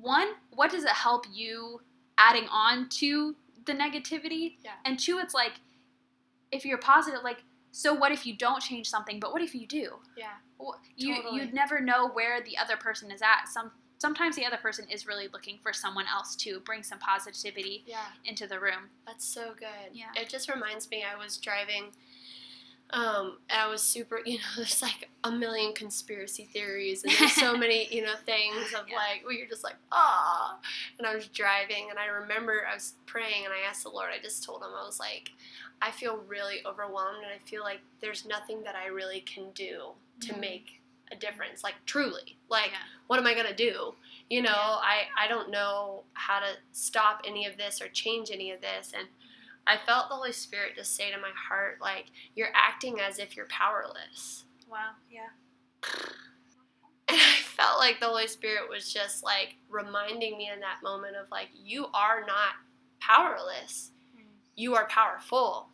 one 0.00 0.28
what 0.50 0.70
does 0.70 0.84
it 0.84 0.90
help 0.90 1.26
you 1.32 1.80
adding 2.18 2.46
on 2.50 2.88
to 3.00 3.34
the 3.66 3.72
negativity? 3.72 4.56
Yeah. 4.62 4.72
and 4.84 4.98
two 4.98 5.18
it's 5.18 5.34
like 5.34 5.54
if 6.52 6.64
you're 6.64 6.78
positive 6.78 7.20
like 7.24 7.42
so 7.72 7.92
what 7.92 8.12
if 8.12 8.24
you 8.24 8.36
don't 8.36 8.60
change 8.60 8.88
something 8.88 9.18
but 9.18 9.32
what 9.32 9.42
if 9.42 9.54
you 9.54 9.66
do? 9.66 9.94
Yeah. 10.16 10.26
Well, 10.58 10.80
you 10.96 11.16
Totally. 11.16 11.40
you'd 11.40 11.54
never 11.54 11.80
know 11.80 12.08
where 12.08 12.40
the 12.40 12.56
other 12.56 12.76
person 12.76 13.10
is 13.10 13.20
at. 13.20 13.48
Some 13.48 13.72
sometimes 14.04 14.36
the 14.36 14.44
other 14.44 14.58
person 14.58 14.84
is 14.90 15.06
really 15.06 15.28
looking 15.32 15.58
for 15.62 15.72
someone 15.72 16.04
else 16.14 16.36
to 16.36 16.60
bring 16.60 16.82
some 16.82 16.98
positivity 16.98 17.84
Yeah. 17.86 18.04
into 18.26 18.46
the 18.46 18.60
room 18.60 18.90
That's 19.06 19.24
so 19.24 19.54
good. 19.58 19.88
Yeah. 19.94 20.12
It 20.14 20.28
just 20.28 20.50
reminds 20.54 20.90
me 20.90 21.02
I 21.04 21.16
was 21.16 21.38
driving 21.38 21.84
um 22.90 23.38
and 23.48 23.58
I 23.62 23.66
was 23.66 23.82
super 23.82 24.20
you 24.26 24.36
know, 24.36 24.44
there's 24.56 24.82
like 24.82 25.08
a 25.24 25.30
million 25.30 25.72
conspiracy 25.72 26.44
theories 26.52 27.02
and 27.02 27.12
there's 27.18 27.32
so 27.32 27.56
many, 27.64 27.88
you 27.94 28.02
know, 28.02 28.14
things 28.26 28.74
of 28.78 28.86
Yeah. 28.88 28.96
like 28.96 29.22
where 29.24 29.32
you're 29.32 29.48
just 29.48 29.64
like, 29.64 29.76
ah 29.90 30.58
and 30.98 31.06
I 31.06 31.14
was 31.14 31.28
driving 31.28 31.88
and 31.88 31.98
I 31.98 32.06
remember 32.06 32.66
I 32.70 32.74
was 32.74 32.92
praying 33.06 33.46
and 33.46 33.54
I 33.54 33.66
asked 33.68 33.84
the 33.84 33.88
Lord, 33.88 34.10
I 34.14 34.20
just 34.22 34.44
told 34.44 34.60
him 34.62 34.68
I 34.78 34.84
was 34.84 35.00
like, 35.00 35.30
I 35.80 35.90
feel 35.90 36.18
really 36.28 36.58
overwhelmed 36.66 37.22
and 37.24 37.32
I 37.34 37.38
feel 37.48 37.62
like 37.62 37.80
there's 38.02 38.26
nothing 38.26 38.62
that 38.64 38.74
I 38.76 38.88
really 38.88 39.20
can 39.20 39.50
do 39.54 39.92
to 40.20 40.32
Mhm. 40.34 40.40
make 40.40 40.80
a 41.14 41.18
difference. 41.18 41.62
Like 41.64 41.74
truly. 41.86 42.38
Like 42.48 42.70
Yeah. 42.72 42.78
what 43.06 43.18
am 43.18 43.26
I 43.26 43.34
gonna 43.34 43.54
do? 43.54 43.94
You 44.30 44.42
know, 44.42 44.50
Yeah. 44.50 44.56
I, 44.82 45.02
I 45.18 45.28
don't 45.28 45.50
know 45.50 46.04
how 46.14 46.40
to 46.40 46.46
stop 46.72 47.22
any 47.26 47.46
of 47.46 47.56
this 47.56 47.80
or 47.82 47.88
change 47.88 48.30
any 48.30 48.50
of 48.50 48.60
this. 48.60 48.92
And 48.96 49.08
I 49.66 49.76
felt 49.86 50.08
the 50.08 50.14
Holy 50.16 50.32
Spirit 50.32 50.76
just 50.76 50.94
say 50.96 51.10
to 51.10 51.18
my 51.18 51.30
heart, 51.48 51.78
like, 51.80 52.06
you're 52.34 52.48
acting 52.54 53.00
as 53.00 53.18
if 53.18 53.36
you're 53.36 53.46
powerless. 53.46 54.44
wow 54.68 54.90
yeah 55.10 55.28
And 57.06 57.18
I 57.20 57.34
felt 57.42 57.78
like 57.78 58.00
the 58.00 58.06
Holy 58.06 58.26
Spirit 58.26 58.70
was 58.70 58.90
just 58.92 59.22
like 59.22 59.56
reminding 59.68 60.38
me 60.38 60.48
in 60.52 60.60
that 60.60 60.78
moment 60.82 61.16
of 61.16 61.30
like, 61.30 61.48
you 61.54 61.86
are 61.92 62.24
not 62.26 62.54
powerless. 62.98 63.90
Mm. 64.16 64.22
You 64.56 64.74
are 64.74 64.86
powerful. 64.88 65.68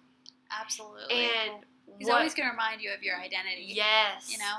absolutely 0.50 1.14
And 1.14 1.64
he's 1.98 2.08
what, 2.08 2.16
always 2.16 2.34
going 2.34 2.48
to 2.48 2.52
remind 2.52 2.80
you 2.80 2.90
of 2.92 3.04
your 3.04 3.16
identity 3.16 3.64
yes. 3.68 4.28
you 4.30 4.38
know 4.38 4.56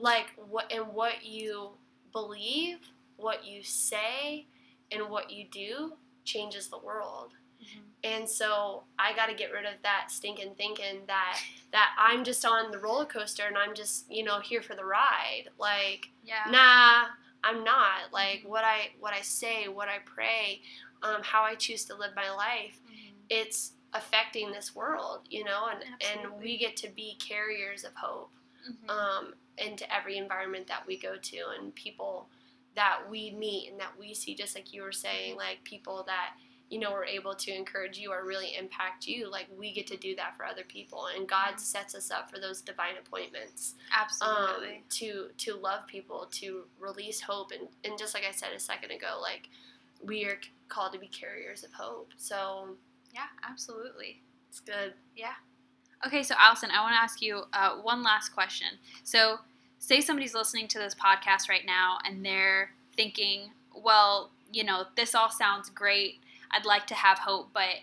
like 0.00 0.26
what 0.48 0.72
and 0.72 0.88
what 0.88 1.24
you 1.24 1.70
believe, 2.12 2.78
what 3.16 3.44
you 3.46 3.62
say, 3.62 4.46
and 4.90 5.08
what 5.08 5.30
you 5.30 5.46
do 5.50 5.92
changes 6.24 6.68
the 6.68 6.78
world. 6.78 7.32
And 8.04 8.28
so 8.28 8.84
I 8.98 9.14
got 9.16 9.26
to 9.26 9.34
get 9.34 9.50
rid 9.52 9.64
of 9.64 9.82
that 9.82 10.10
stinking 10.10 10.54
thinking 10.56 11.00
that 11.08 11.38
that 11.72 11.90
I'm 11.98 12.22
just 12.22 12.44
on 12.44 12.70
the 12.70 12.78
roller 12.78 13.06
coaster 13.06 13.44
and 13.48 13.56
I'm 13.58 13.74
just 13.74 14.08
you 14.10 14.22
know 14.22 14.38
here 14.40 14.62
for 14.62 14.74
the 14.76 14.84
ride. 14.84 15.44
Like 15.58 16.08
yeah 16.24 16.44
nah, 16.50 17.06
I'm 17.42 17.64
not. 17.64 18.12
Like 18.12 18.42
what 18.46 18.62
I 18.64 18.90
what 19.00 19.12
I 19.14 19.22
say, 19.22 19.66
what 19.68 19.88
I 19.88 19.98
pray, 20.04 20.60
um, 21.02 21.22
how 21.22 21.42
I 21.42 21.54
choose 21.56 21.84
to 21.86 21.96
live 21.96 22.12
my 22.14 22.30
life, 22.30 22.78
Mhm. 22.86 23.14
it's 23.30 23.72
affecting 23.92 24.52
this 24.52 24.74
world, 24.76 25.22
you 25.28 25.42
know. 25.42 25.66
And 25.66 25.82
and 26.24 26.40
we 26.40 26.58
get 26.58 26.76
to 26.78 26.88
be 26.88 27.16
carriers 27.18 27.82
of 27.82 27.94
hope 27.94 28.30
Mhm. 28.70 28.90
um, 28.90 29.34
into 29.58 29.92
every 29.94 30.16
environment 30.18 30.66
that 30.66 30.86
we 30.86 30.98
go 30.98 31.16
to 31.16 31.36
and 31.58 31.74
people 31.74 32.28
that 32.74 32.98
we 33.10 33.30
meet 33.30 33.70
and 33.70 33.80
that 33.80 33.92
we 33.98 34.12
see 34.12 34.34
just 34.34 34.54
like 34.54 34.72
you 34.72 34.82
were 34.82 34.92
saying 34.92 35.34
like 35.36 35.58
people 35.64 36.04
that 36.06 36.34
you 36.68 36.78
know 36.78 36.90
we're 36.92 37.04
able 37.06 37.34
to 37.34 37.50
encourage 37.54 37.96
you 37.96 38.10
or 38.12 38.26
really 38.26 38.54
impact 38.58 39.06
you 39.06 39.30
like 39.30 39.46
we 39.56 39.72
get 39.72 39.86
to 39.86 39.96
do 39.96 40.14
that 40.16 40.36
for 40.36 40.44
other 40.44 40.64
people. 40.64 41.06
And 41.16 41.26
god 41.28 41.54
Mhm. 41.54 41.60
sets 41.60 41.94
us 41.94 42.10
up 42.10 42.30
for 42.30 42.38
those 42.38 42.60
divine 42.60 42.96
appointments 42.98 43.76
absolutely. 43.92 44.76
um, 44.76 44.82
to 44.90 45.30
to 45.38 45.54
love 45.54 45.86
people 45.86 46.26
to 46.32 46.66
release 46.78 47.20
hope. 47.20 47.52
And, 47.52 47.68
and 47.84 47.98
just 47.98 48.12
like 48.14 48.24
i 48.28 48.32
said 48.32 48.52
a 48.54 48.60
second 48.60 48.90
ago 48.90 49.18
like 49.22 49.48
we 50.02 50.24
are 50.26 50.38
called 50.68 50.92
to 50.92 50.98
be 50.98 51.06
carriers 51.08 51.64
of 51.64 51.72
hope. 51.72 52.12
So 52.18 52.76
yeah 53.14 53.28
absolutely. 53.48 54.20
it's 54.50 54.60
good 54.60 54.92
Okay, 56.04 56.22
so 56.22 56.34
Allyson, 56.38 56.70
I 56.70 56.80
want 56.82 56.94
to 56.94 57.00
ask 57.00 57.22
you 57.22 57.42
uh, 57.52 57.76
one 57.82 58.02
last 58.02 58.30
question. 58.30 58.68
So, 59.04 59.38
say 59.78 60.00
somebody's 60.00 60.34
listening 60.34 60.68
to 60.68 60.78
this 60.78 60.94
podcast 60.94 61.48
right 61.48 61.64
now 61.64 61.98
and 62.04 62.24
they're 62.24 62.70
thinking, 62.96 63.50
well, 63.74 64.30
you 64.52 64.64
know, 64.64 64.84
this 64.96 65.14
all 65.14 65.30
sounds 65.30 65.70
great. 65.70 66.20
I'd 66.50 66.64
like 66.64 66.86
to 66.88 66.94
have 66.94 67.18
hope, 67.18 67.50
but, 67.52 67.76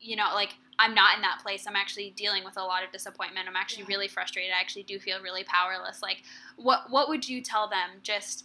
you 0.00 0.16
know, 0.16 0.30
like, 0.34 0.54
I'm 0.78 0.94
not 0.94 1.16
in 1.16 1.22
that 1.22 1.38
place. 1.42 1.66
I'm 1.68 1.76
actually 1.76 2.10
dealing 2.16 2.42
with 2.44 2.56
a 2.56 2.62
lot 2.62 2.82
of 2.84 2.90
disappointment. 2.90 3.46
I'm 3.48 3.54
actually 3.56 3.82
Yeah. 3.82 3.88
really 3.90 4.08
frustrated. 4.08 4.52
I 4.52 4.60
actually 4.60 4.82
do 4.84 4.98
feel 4.98 5.20
really 5.20 5.44
powerless. 5.44 6.02
Like, 6.02 6.22
what 6.56 6.90
what 6.90 7.08
would 7.08 7.28
you 7.28 7.40
tell 7.40 7.68
them? 7.68 8.00
Just 8.02 8.44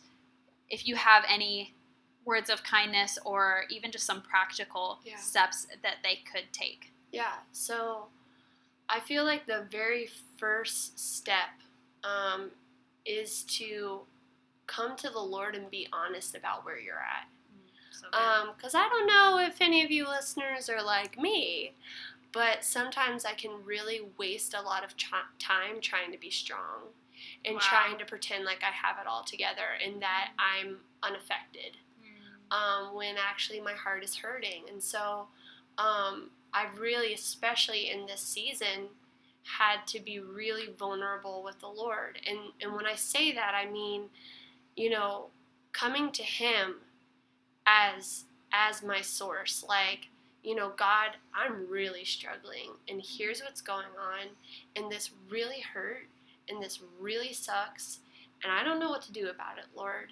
if 0.69 0.87
you 0.87 0.95
have 0.95 1.23
any 1.27 1.73
words 2.25 2.49
of 2.51 2.63
kindness 2.63 3.17
or 3.25 3.63
even 3.69 3.91
just 3.91 4.05
some 4.05 4.21
practical 4.21 4.99
Yeah. 5.03 5.15
steps 5.17 5.65
that 5.81 5.97
they 6.03 6.17
could 6.17 6.51
take. 6.53 6.91
Yeah, 7.11 7.33
so 7.51 8.09
I 8.89 8.99
feel 8.99 9.23
like 9.23 9.45
the 9.45 9.65
very 9.71 10.09
first 10.37 10.99
step 10.99 11.49
um, 12.03 12.51
is 13.05 13.43
to 13.43 14.01
come 14.67 14.95
to 14.97 15.09
the 15.09 15.19
Lord 15.19 15.55
and 15.55 15.69
be 15.69 15.87
honest 15.91 16.35
about 16.35 16.65
where 16.65 16.79
you're 16.79 16.95
at. 16.95 17.27
So 17.91 18.07
Because 18.55 18.75
I 18.75 18.87
don't 18.87 19.07
know 19.07 19.39
if 19.39 19.61
any 19.61 19.83
of 19.83 19.91
you 19.91 20.07
listeners 20.07 20.69
are 20.69 20.81
like 20.83 21.19
me, 21.19 21.73
but 22.31 22.63
sometimes 22.63 23.25
I 23.25 23.33
can 23.33 23.51
really 23.65 24.01
waste 24.17 24.53
a 24.53 24.61
lot 24.61 24.83
of 24.83 24.95
ch- 24.95 25.11
time 25.39 25.81
trying 25.81 26.11
to 26.11 26.17
be 26.17 26.29
strong 26.29 26.89
and 27.45 27.55
Wow. 27.55 27.61
trying 27.61 27.97
to 27.97 28.05
pretend 28.05 28.45
like 28.45 28.63
I 28.63 28.71
have 28.71 28.97
it 28.99 29.07
all 29.07 29.23
together 29.23 29.65
and 29.83 30.01
that 30.01 30.31
I'm 30.39 30.77
unaffected 31.03 31.77
um, 32.51 32.95
when 32.95 33.15
actually 33.17 33.61
my 33.61 33.73
heart 33.73 34.03
is 34.03 34.15
hurting. 34.15 34.63
And 34.69 34.81
so 34.81 35.27
um, 35.77 36.29
I 36.53 36.67
really, 36.77 37.13
especially 37.13 37.89
in 37.89 38.05
this 38.05 38.21
season, 38.21 38.89
had 39.43 39.85
to 39.87 39.99
be 39.99 40.19
really 40.19 40.69
vulnerable 40.77 41.43
with 41.43 41.59
the 41.59 41.67
Lord. 41.67 42.19
And, 42.27 42.39
and 42.61 42.73
when 42.73 42.85
I 42.85 42.95
say 42.95 43.31
that, 43.33 43.53
I 43.55 43.69
mean, 43.69 44.03
you 44.75 44.89
know, 44.89 45.27
coming 45.71 46.11
to 46.11 46.23
Him 46.23 46.75
as 47.65 48.25
as 48.51 48.81
my 48.81 49.01
source, 49.01 49.63
like, 49.67 50.07
you 50.43 50.55
know, 50.55 50.71
God, 50.75 51.09
I'm 51.35 51.67
really 51.69 52.03
struggling, 52.03 52.71
and 52.87 52.99
here's 52.99 53.41
what's 53.41 53.61
going 53.61 53.85
on, 54.01 54.29
and 54.75 54.91
this 54.91 55.11
really 55.29 55.59
hurt, 55.59 56.07
and 56.49 56.61
this 56.61 56.79
really 56.99 57.31
sucks, 57.31 57.99
and 58.43 58.51
I 58.51 58.63
don't 58.63 58.79
know 58.79 58.89
what 58.89 59.03
to 59.03 59.11
do 59.11 59.29
about 59.29 59.59
it, 59.59 59.65
Lord 59.75 60.11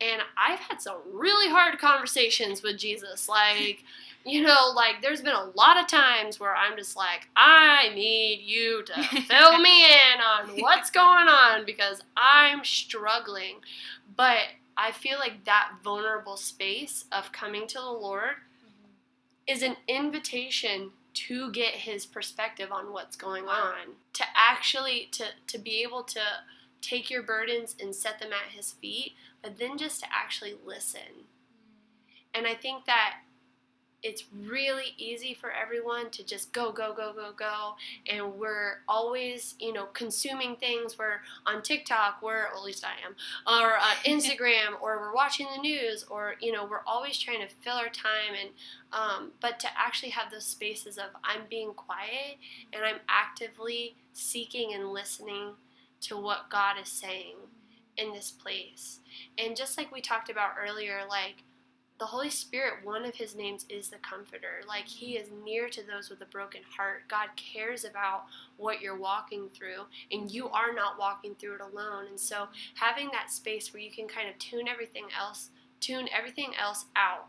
And 0.00 0.22
I've 0.36 0.60
had 0.60 0.80
some 0.80 0.98
really 1.12 1.50
hard 1.50 1.78
conversations 1.78 2.62
with 2.62 2.78
Jesus. 2.78 3.28
Like, 3.28 3.84
you 4.26 4.42
know, 4.42 4.72
like 4.74 5.02
there's 5.02 5.22
been 5.22 5.34
a 5.34 5.50
lot 5.54 5.78
of 5.78 5.86
times 5.86 6.40
where 6.40 6.54
I'm 6.54 6.76
just 6.76 6.96
like, 6.96 7.28
I 7.36 7.90
need 7.94 8.40
you 8.42 8.82
to 8.82 9.02
fill 9.28 9.58
me 9.58 9.84
in 9.84 10.20
on 10.20 10.60
what's 10.60 10.90
going 10.90 11.28
on 11.28 11.64
because 11.64 12.02
I'm 12.16 12.64
struggling. 12.64 13.60
But 14.16 14.48
I 14.76 14.90
feel 14.90 15.18
like 15.18 15.44
that 15.44 15.74
vulnerable 15.84 16.36
space 16.36 17.04
of 17.12 17.30
coming 17.30 17.68
to 17.68 17.78
the 17.78 17.84
Lord 17.86 18.36
mm-hmm. 18.64 18.90
is 19.46 19.62
an 19.62 19.76
invitation 19.86 20.90
to 21.14 21.50
get 21.52 21.72
his 21.72 22.04
perspective 22.04 22.70
on 22.72 22.92
what's 22.92 23.16
going 23.16 23.46
on 23.46 23.94
to 24.12 24.24
actually 24.34 25.08
to 25.12 25.24
to 25.46 25.56
be 25.56 25.82
able 25.82 26.02
to 26.02 26.20
take 26.82 27.10
your 27.10 27.22
burdens 27.22 27.74
and 27.80 27.94
set 27.94 28.18
them 28.18 28.32
at 28.32 28.54
his 28.54 28.72
feet 28.72 29.12
but 29.42 29.58
then 29.58 29.78
just 29.78 30.00
to 30.00 30.06
actually 30.12 30.54
listen 30.66 31.24
mm. 31.24 32.12
and 32.34 32.46
i 32.46 32.52
think 32.52 32.84
that 32.84 33.20
it's 34.06 34.22
really 34.44 34.94
easy 34.98 35.34
for 35.34 35.50
everyone 35.50 36.10
to 36.10 36.24
just 36.24 36.52
go, 36.52 36.70
go, 36.70 36.94
go, 36.94 37.12
go, 37.12 37.32
go. 37.36 37.74
And 38.08 38.34
we're 38.34 38.82
always, 38.86 39.56
you 39.58 39.72
know, 39.72 39.86
consuming 39.86 40.54
things. 40.54 40.96
We're 40.96 41.22
on 41.44 41.60
TikTok, 41.62 42.22
we're, 42.22 42.46
at 42.46 42.62
least 42.62 42.84
I 42.84 42.92
am, 43.04 43.16
or 43.48 43.76
on 43.76 43.96
Instagram, 44.04 44.80
or 44.80 45.00
we're 45.00 45.14
watching 45.14 45.48
the 45.56 45.60
news, 45.60 46.04
or, 46.08 46.36
you 46.40 46.52
know, 46.52 46.64
we're 46.64 46.84
always 46.86 47.18
trying 47.18 47.40
to 47.40 47.52
fill 47.62 47.74
our 47.74 47.88
time. 47.88 48.34
And, 48.40 48.50
um, 48.92 49.32
but 49.40 49.58
to 49.60 49.68
actually 49.76 50.10
have 50.10 50.30
those 50.30 50.44
spaces 50.44 50.98
of 50.98 51.06
I'm 51.24 51.42
being 51.50 51.72
quiet 51.74 52.38
and 52.72 52.84
I'm 52.84 53.00
actively 53.08 53.96
seeking 54.12 54.72
and 54.72 54.92
listening 54.92 55.54
to 56.02 56.16
what 56.16 56.48
God 56.48 56.76
is 56.80 56.88
saying 56.88 57.34
in 57.96 58.12
this 58.12 58.30
place. 58.30 59.00
And 59.36 59.56
just 59.56 59.76
like 59.76 59.90
we 59.90 60.00
talked 60.00 60.30
about 60.30 60.52
earlier, 60.64 61.00
like, 61.08 61.42
the 61.98 62.06
Holy 62.06 62.28
Spirit, 62.28 62.84
one 62.84 63.04
of 63.06 63.14
his 63.14 63.34
names 63.34 63.64
is 63.70 63.88
the 63.88 63.96
Comforter. 63.98 64.60
Like, 64.68 64.86
he 64.86 65.16
is 65.16 65.30
near 65.44 65.68
to 65.70 65.82
those 65.82 66.10
with 66.10 66.20
a 66.20 66.26
broken 66.26 66.60
heart. 66.76 67.08
God 67.08 67.28
cares 67.36 67.84
about 67.84 68.24
what 68.58 68.82
you're 68.82 68.98
walking 68.98 69.48
through, 69.54 69.84
and 70.12 70.30
you 70.30 70.48
are 70.50 70.74
not 70.74 70.98
walking 70.98 71.34
through 71.34 71.54
it 71.54 71.60
alone. 71.62 72.06
And 72.08 72.20
so, 72.20 72.48
having 72.74 73.08
that 73.12 73.30
space 73.30 73.72
where 73.72 73.82
you 73.82 73.90
can 73.90 74.08
kind 74.08 74.28
of 74.28 74.38
tune 74.38 74.68
everything 74.68 75.06
else, 75.18 75.50
tune 75.80 76.08
everything 76.14 76.52
else 76.60 76.84
out, 76.96 77.28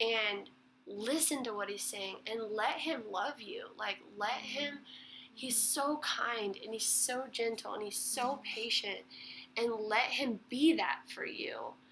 and 0.00 0.50
listen 0.86 1.42
to 1.44 1.54
what 1.54 1.70
he's 1.70 1.82
saying, 1.82 2.16
and 2.30 2.42
let 2.52 2.74
him 2.74 3.02
love 3.10 3.40
you. 3.40 3.68
Like, 3.78 3.98
let 4.18 4.32
him, 4.32 4.80
he's 5.32 5.56
so 5.56 5.98
kind, 6.02 6.58
and 6.62 6.74
he's 6.74 6.84
so 6.84 7.24
gentle, 7.32 7.72
and 7.72 7.82
he's 7.82 7.96
so 7.96 8.42
patient, 8.54 9.00
and 9.56 9.72
let 9.72 10.10
him 10.10 10.40
be 10.50 10.74
that 10.74 11.00
for 11.08 11.24
you 11.24 11.54
mm-hmm. 11.54 11.83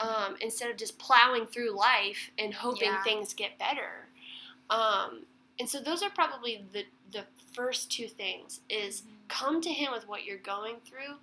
Um, 0.00 0.36
instead 0.40 0.70
of 0.70 0.76
just 0.76 0.98
plowing 0.98 1.46
through 1.46 1.76
life 1.76 2.30
and 2.38 2.52
hoping 2.54 2.88
yeah. 2.88 3.02
things 3.02 3.34
get 3.34 3.58
better. 3.58 4.06
Um, 4.68 5.22
and 5.58 5.68
so 5.68 5.80
those 5.80 6.02
are 6.02 6.10
probably 6.10 6.64
the 6.72 6.84
the 7.12 7.24
first 7.52 7.90
two 7.90 8.06
things 8.06 8.60
is 8.68 9.02
mm-hmm. 9.02 9.10
come 9.28 9.60
to 9.60 9.70
him 9.70 9.92
with 9.92 10.08
what 10.08 10.24
you're 10.24 10.38
going 10.38 10.76
through 10.84 11.16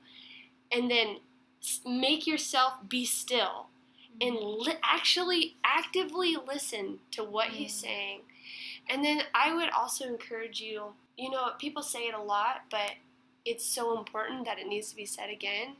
and 0.71 0.91
then 0.91 1.17
make 1.85 2.27
yourself 2.27 2.73
be 2.87 3.05
still 3.05 3.67
mm-hmm. 4.21 4.27
and 4.27 4.35
li- 4.37 4.79
actually 4.83 5.55
actively 5.63 6.35
listen 6.47 6.99
to 7.11 7.23
what 7.23 7.49
he's 7.49 7.71
mm-hmm. 7.71 7.87
saying 7.87 8.19
and 8.89 9.03
then 9.03 9.21
i 9.33 9.53
would 9.53 9.69
also 9.69 10.05
encourage 10.05 10.59
you 10.59 10.83
you 11.17 11.29
know 11.29 11.51
people 11.59 11.81
say 11.81 12.01
it 12.01 12.13
a 12.13 12.21
lot 12.21 12.63
but 12.69 12.91
it's 13.45 13.65
so 13.65 13.97
important 13.97 14.45
that 14.45 14.59
it 14.59 14.67
needs 14.67 14.89
to 14.89 14.95
be 14.95 15.05
said 15.05 15.29
again 15.29 15.75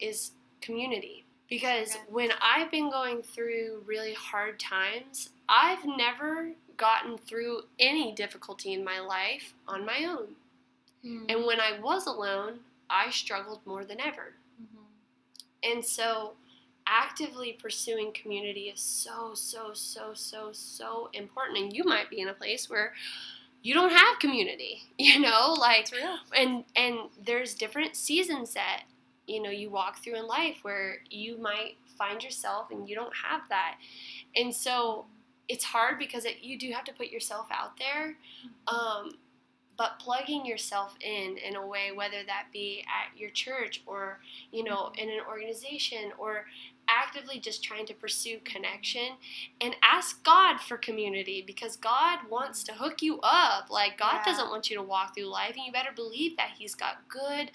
is 0.00 0.32
community 0.60 1.24
because 1.52 1.98
when 2.08 2.30
I've 2.40 2.70
been 2.70 2.90
going 2.90 3.20
through 3.20 3.82
really 3.84 4.14
hard 4.14 4.58
times, 4.58 5.28
I've 5.50 5.84
never 5.84 6.48
gotten 6.78 7.18
through 7.18 7.64
any 7.78 8.12
difficulty 8.12 8.72
in 8.72 8.82
my 8.82 9.00
life 9.00 9.52
on 9.68 9.84
my 9.84 10.06
own. 10.08 10.28
Mm-hmm. 11.04 11.26
And 11.28 11.44
when 11.44 11.60
I 11.60 11.78
was 11.78 12.06
alone, 12.06 12.60
I 12.88 13.10
struggled 13.10 13.60
more 13.66 13.84
than 13.84 14.00
ever. 14.00 14.32
Mm-hmm. 14.62 15.72
And 15.74 15.84
so, 15.84 16.32
actively 16.86 17.58
pursuing 17.60 18.12
community 18.14 18.70
is 18.70 18.80
so, 18.80 19.32
so, 19.34 19.72
so, 19.74 20.12
so, 20.14 20.52
so 20.52 21.10
important. 21.12 21.58
And 21.58 21.76
you 21.76 21.84
might 21.84 22.08
be 22.08 22.22
in 22.22 22.28
a 22.28 22.34
place 22.34 22.70
where 22.70 22.94
you 23.62 23.74
don't 23.74 23.92
have 23.92 24.18
community, 24.20 24.84
you 24.98 25.20
know, 25.20 25.54
like, 25.60 25.90
and 26.34 26.64
and 26.76 27.10
there's 27.22 27.52
different 27.52 27.94
seasons 27.94 28.54
that 28.54 28.84
you 29.26 29.42
know 29.42 29.50
you 29.50 29.70
walk 29.70 30.02
through 30.02 30.16
in 30.16 30.26
life 30.26 30.58
where 30.62 30.98
you 31.10 31.38
might 31.38 31.76
find 31.98 32.22
yourself 32.22 32.70
and 32.70 32.88
you 32.88 32.94
don't 32.94 33.14
have 33.14 33.42
that 33.48 33.76
and 34.36 34.54
so 34.54 35.06
it's 35.48 35.64
hard 35.64 35.98
because 35.98 36.24
it, 36.24 36.36
you 36.40 36.58
do 36.58 36.70
have 36.70 36.84
to 36.84 36.92
put 36.92 37.08
yourself 37.08 37.46
out 37.50 37.76
there 37.78 38.16
um, 38.68 39.12
but 39.76 39.98
plugging 39.98 40.46
yourself 40.46 40.96
in 41.00 41.36
in 41.38 41.56
a 41.56 41.66
way 41.66 41.90
whether 41.94 42.24
that 42.26 42.46
be 42.52 42.84
at 42.88 43.18
your 43.18 43.30
church 43.30 43.82
or 43.86 44.18
you 44.50 44.64
know 44.64 44.92
in 44.98 45.08
an 45.08 45.20
organization 45.28 46.12
or 46.18 46.46
actively 46.88 47.38
just 47.38 47.62
trying 47.62 47.86
to 47.86 47.94
pursue 47.94 48.38
connection 48.44 49.12
and 49.60 49.76
ask 49.82 50.22
God 50.24 50.58
for 50.58 50.76
community 50.76 51.42
because 51.46 51.76
God 51.76 52.20
wants 52.28 52.62
to 52.64 52.72
hook 52.72 53.02
you 53.02 53.20
up. 53.22 53.70
Like, 53.70 53.98
God 53.98 54.16
yeah. 54.16 54.24
doesn't 54.24 54.50
want 54.50 54.68
you 54.68 54.76
to 54.76 54.82
walk 54.82 55.14
through 55.14 55.26
life, 55.26 55.54
and 55.56 55.64
you 55.64 55.72
better 55.72 55.92
believe 55.94 56.36
that 56.36 56.50
He's 56.58 56.74
got 56.74 57.08
good 57.08 57.50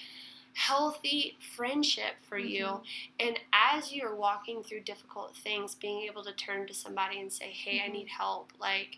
healthy 0.58 1.38
friendship 1.56 2.16
for 2.28 2.40
mm-hmm. 2.40 2.48
you. 2.48 2.82
And 3.20 3.40
as 3.54 3.94
you're 3.94 4.16
walking 4.16 4.64
through 4.64 4.82
difficult 4.82 5.36
things, 5.36 5.76
being 5.76 6.08
able 6.10 6.24
to 6.24 6.34
turn 6.34 6.66
to 6.66 6.74
somebody 6.74 7.22
and 7.22 7.32
say, 7.32 7.52
"Hey, 7.52 7.78
mm-hmm. 7.78 7.92
I 7.92 7.94
need 7.94 8.08
help." 8.08 8.52
Like 8.60 8.98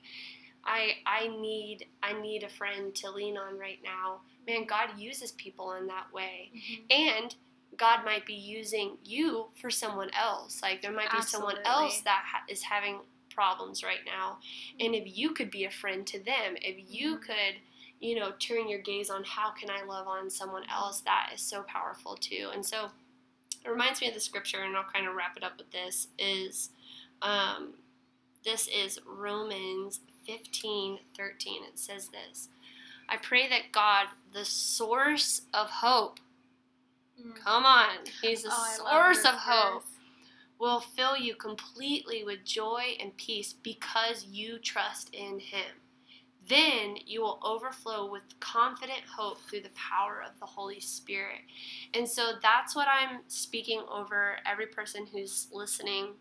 I 0.63 0.93
I 1.05 1.27
need 1.27 1.85
I 2.01 2.13
need 2.13 2.43
a 2.43 2.49
friend 2.49 2.95
to 2.95 3.11
lean 3.11 3.37
on 3.37 3.59
right 3.59 3.79
now. 3.83 4.21
Man, 4.47 4.65
God 4.65 4.97
uses 4.97 5.33
people 5.33 5.73
in 5.73 5.87
that 5.87 6.07
way. 6.13 6.51
Mm-hmm. 6.55 6.83
And 6.91 7.35
God 7.77 8.05
might 8.05 8.25
be 8.25 8.33
using 8.33 8.97
you 9.03 9.47
for 9.59 9.69
someone 9.69 10.09
else. 10.17 10.61
Like 10.61 10.81
there 10.81 10.91
might 10.91 11.11
be 11.11 11.17
Absolutely. 11.17 11.55
someone 11.55 11.67
else 11.67 12.01
that 12.01 12.23
ha- 12.25 12.43
is 12.47 12.63
having 12.63 12.99
problems 13.29 13.83
right 13.83 14.05
now. 14.05 14.37
And 14.79 14.95
if 14.95 15.17
you 15.17 15.31
could 15.31 15.51
be 15.51 15.65
a 15.65 15.71
friend 15.71 16.07
to 16.07 16.19
them, 16.19 16.55
if 16.55 16.77
you 16.89 17.15
mm-hmm. 17.15 17.23
could 17.23 17.55
you 17.99 18.15
know, 18.15 18.31
turn 18.39 18.69
your 18.69 18.79
gaze 18.79 19.09
on 19.09 19.23
how 19.23 19.51
can 19.51 19.69
I 19.69 19.83
love 19.83 20.07
on 20.07 20.29
someone 20.29 20.63
else, 20.71 21.01
that 21.01 21.31
is 21.33 21.41
so 21.41 21.63
powerful 21.63 22.15
too. 22.15 22.49
And 22.53 22.65
so 22.65 22.89
it 23.65 23.69
reminds 23.69 24.01
me 24.01 24.07
of 24.07 24.13
the 24.13 24.19
scripture, 24.19 24.63
and 24.63 24.75
I'll 24.75 24.83
kind 24.83 25.07
of 25.07 25.15
wrap 25.15 25.35
it 25.35 25.43
up 25.43 25.57
with 25.57 25.71
this, 25.71 26.07
is 26.17 26.69
um, 27.21 27.73
this 28.45 28.67
is 28.67 28.99
Romans 29.05 29.99
15, 30.25 30.99
13. 31.17 31.63
It 31.63 31.77
says 31.77 32.09
this. 32.09 32.47
I 33.09 33.17
pray 33.17 33.49
that 33.49 33.71
God, 33.71 34.07
the 34.33 34.45
source 34.45 35.41
of 35.53 35.69
hope, 35.69 36.19
mm. 37.19 37.35
come 37.43 37.65
on, 37.65 37.89
He's 38.21 38.43
the 38.43 38.51
oh, 38.51 38.75
source 38.77 39.25
of 39.25 39.35
hope, 39.35 39.83
will 40.57 40.79
fill 40.79 41.17
you 41.17 41.35
completely 41.35 42.23
with 42.23 42.45
joy 42.45 42.95
and 43.01 43.15
peace 43.17 43.53
because 43.61 44.25
you 44.29 44.57
trust 44.59 45.13
in 45.13 45.39
Him 45.39 45.81
then 46.47 46.95
you 47.05 47.21
will 47.21 47.39
overflow 47.43 48.09
with 48.09 48.23
confident 48.39 49.01
hope 49.15 49.39
through 49.41 49.61
the 49.61 49.69
power 49.75 50.23
of 50.25 50.39
the 50.39 50.45
Holy 50.45 50.79
Spirit. 50.79 51.41
And 51.93 52.07
so 52.07 52.33
that's 52.41 52.75
what 52.75 52.87
I'm 52.87 53.19
speaking 53.27 53.81
over 53.91 54.37
every 54.45 54.67
person 54.67 55.05
who's 55.11 55.47
listening 55.51 56.13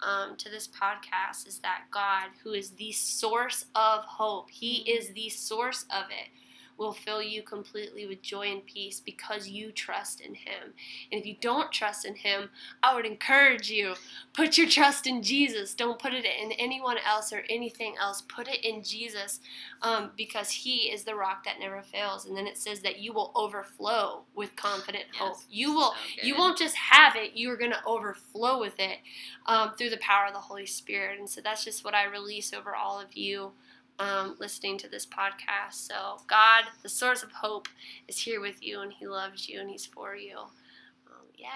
um, 0.00 0.36
to 0.36 0.50
this 0.50 0.68
podcast 0.68 1.46
is 1.46 1.58
that 1.60 1.84
God, 1.90 2.30
who 2.42 2.52
is 2.52 2.70
the 2.70 2.92
source 2.92 3.66
of 3.74 4.04
hope, 4.04 4.50
He 4.50 4.78
is 4.90 5.10
the 5.10 5.28
source 5.28 5.84
of 5.90 6.04
it 6.10 6.28
will 6.76 6.92
fill 6.92 7.22
you 7.22 7.42
completely 7.42 8.06
with 8.06 8.22
joy 8.22 8.50
and 8.50 8.64
peace 8.66 9.00
because 9.00 9.48
you 9.48 9.70
trust 9.72 10.20
in 10.20 10.34
Him. 10.34 10.72
And 11.10 11.20
if 11.20 11.26
you 11.26 11.36
don't 11.40 11.72
trust 11.72 12.04
in 12.04 12.14
Him, 12.16 12.50
I 12.82 12.94
would 12.94 13.06
encourage 13.06 13.70
you 13.70 13.94
put 14.32 14.58
your 14.58 14.68
trust 14.68 15.06
in 15.06 15.22
Jesus. 15.22 15.74
Don't 15.74 15.98
put 15.98 16.12
it 16.14 16.24
in 16.24 16.52
anyone 16.52 16.96
else 17.06 17.32
or 17.32 17.44
anything 17.48 17.94
else. 18.00 18.22
Put 18.22 18.48
it 18.48 18.64
in 18.64 18.82
Jesus 18.82 19.40
um, 19.82 20.10
because 20.16 20.50
He 20.50 20.90
is 20.90 21.04
the 21.04 21.14
rock 21.14 21.44
that 21.44 21.60
never 21.60 21.82
fails. 21.82 22.26
And 22.26 22.36
then 22.36 22.46
it 22.46 22.58
says 22.58 22.80
that 22.80 22.98
you 22.98 23.12
will 23.12 23.32
overflow 23.34 24.22
with 24.34 24.56
confident 24.56 25.04
yes, 25.12 25.20
hope. 25.20 25.36
You 25.50 25.74
will. 25.74 25.92
So 26.20 26.26
you 26.26 26.36
won't 26.36 26.58
just 26.58 26.76
have 26.76 27.16
it. 27.16 27.34
You 27.34 27.50
are 27.52 27.56
going 27.56 27.72
to 27.72 27.84
overflow 27.86 28.58
with 28.60 28.78
it 28.78 28.98
um, 29.46 29.72
through 29.76 29.90
the 29.90 29.98
power 29.98 30.26
of 30.26 30.34
the 30.34 30.40
Holy 30.40 30.66
Spirit. 30.66 31.18
And 31.18 31.28
so 31.28 31.40
that's 31.40 31.64
just 31.64 31.84
what 31.84 31.94
I 31.94 32.04
release 32.04 32.52
over 32.52 32.74
all 32.74 33.00
of 33.00 33.16
you 33.16 33.52
um, 33.98 34.36
listening 34.38 34.78
to 34.78 34.88
this 34.88 35.06
podcast. 35.06 35.74
So, 35.74 36.18
God, 36.26 36.64
the 36.82 36.88
source 36.88 37.22
of 37.22 37.32
hope, 37.32 37.68
is 38.08 38.18
here 38.18 38.40
with 38.40 38.62
you, 38.62 38.80
and 38.80 38.92
He 38.92 39.06
loves 39.06 39.48
you, 39.48 39.60
and 39.60 39.70
He's 39.70 39.86
for 39.86 40.16
you. 40.16 40.38
Um, 40.38 41.26
yeah. 41.36 41.48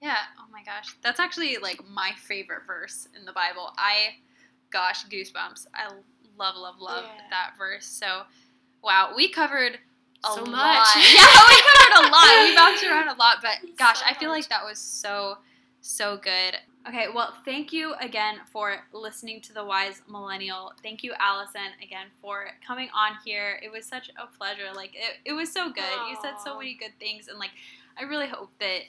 Yeah. 0.00 0.18
Oh 0.38 0.46
my 0.52 0.62
gosh, 0.64 0.96
that's 1.02 1.20
actually 1.20 1.56
like 1.58 1.80
my 1.88 2.10
favorite 2.16 2.66
verse 2.66 3.08
in 3.16 3.24
the 3.24 3.32
Bible. 3.32 3.72
I, 3.78 4.16
gosh, 4.70 5.06
goosebumps. 5.06 5.66
I 5.74 5.92
love, 6.38 6.56
love, 6.56 6.80
love 6.80 7.04
yeah. 7.04 7.22
that 7.30 7.52
verse. 7.56 7.86
So, 7.86 8.22
wow, 8.82 9.12
we 9.16 9.28
covered 9.28 9.78
a 10.24 10.32
so 10.34 10.42
lot. 10.42 10.46
much. 10.46 10.96
yeah, 11.14 11.26
we 11.48 11.62
covered 11.62 12.06
a 12.06 12.10
lot. 12.10 12.48
We 12.48 12.54
bounced 12.54 12.84
around 12.84 13.08
a 13.08 13.18
lot, 13.18 13.38
but 13.42 13.58
gosh, 13.78 14.00
so 14.00 14.04
I 14.06 14.14
feel 14.14 14.28
much. 14.28 14.38
like 14.38 14.48
that 14.48 14.64
was 14.64 14.78
so 14.78 15.38
so 15.82 16.16
good. 16.16 16.56
Okay, 16.88 17.06
well, 17.14 17.34
thank 17.44 17.72
you 17.72 17.94
again 18.00 18.36
for 18.50 18.76
listening 18.92 19.40
to 19.42 19.52
the 19.52 19.64
Wise 19.64 20.02
Millennial. 20.08 20.72
Thank 20.82 21.04
you, 21.04 21.12
Allyson, 21.18 21.72
again 21.82 22.06
for 22.20 22.46
coming 22.66 22.88
on 22.94 23.12
here. 23.24 23.60
It 23.62 23.70
was 23.70 23.84
such 23.84 24.10
a 24.10 24.26
pleasure. 24.36 24.72
Like 24.74 24.94
it, 24.94 25.18
it 25.24 25.32
was 25.32 25.52
so 25.52 25.70
good. 25.70 25.84
Aww. 25.84 26.10
You 26.10 26.16
said 26.22 26.34
so 26.42 26.58
many 26.58 26.74
good 26.74 26.92
things, 26.98 27.28
and 27.28 27.38
like 27.38 27.50
I 27.98 28.04
really 28.04 28.26
hope 28.26 28.50
that 28.58 28.82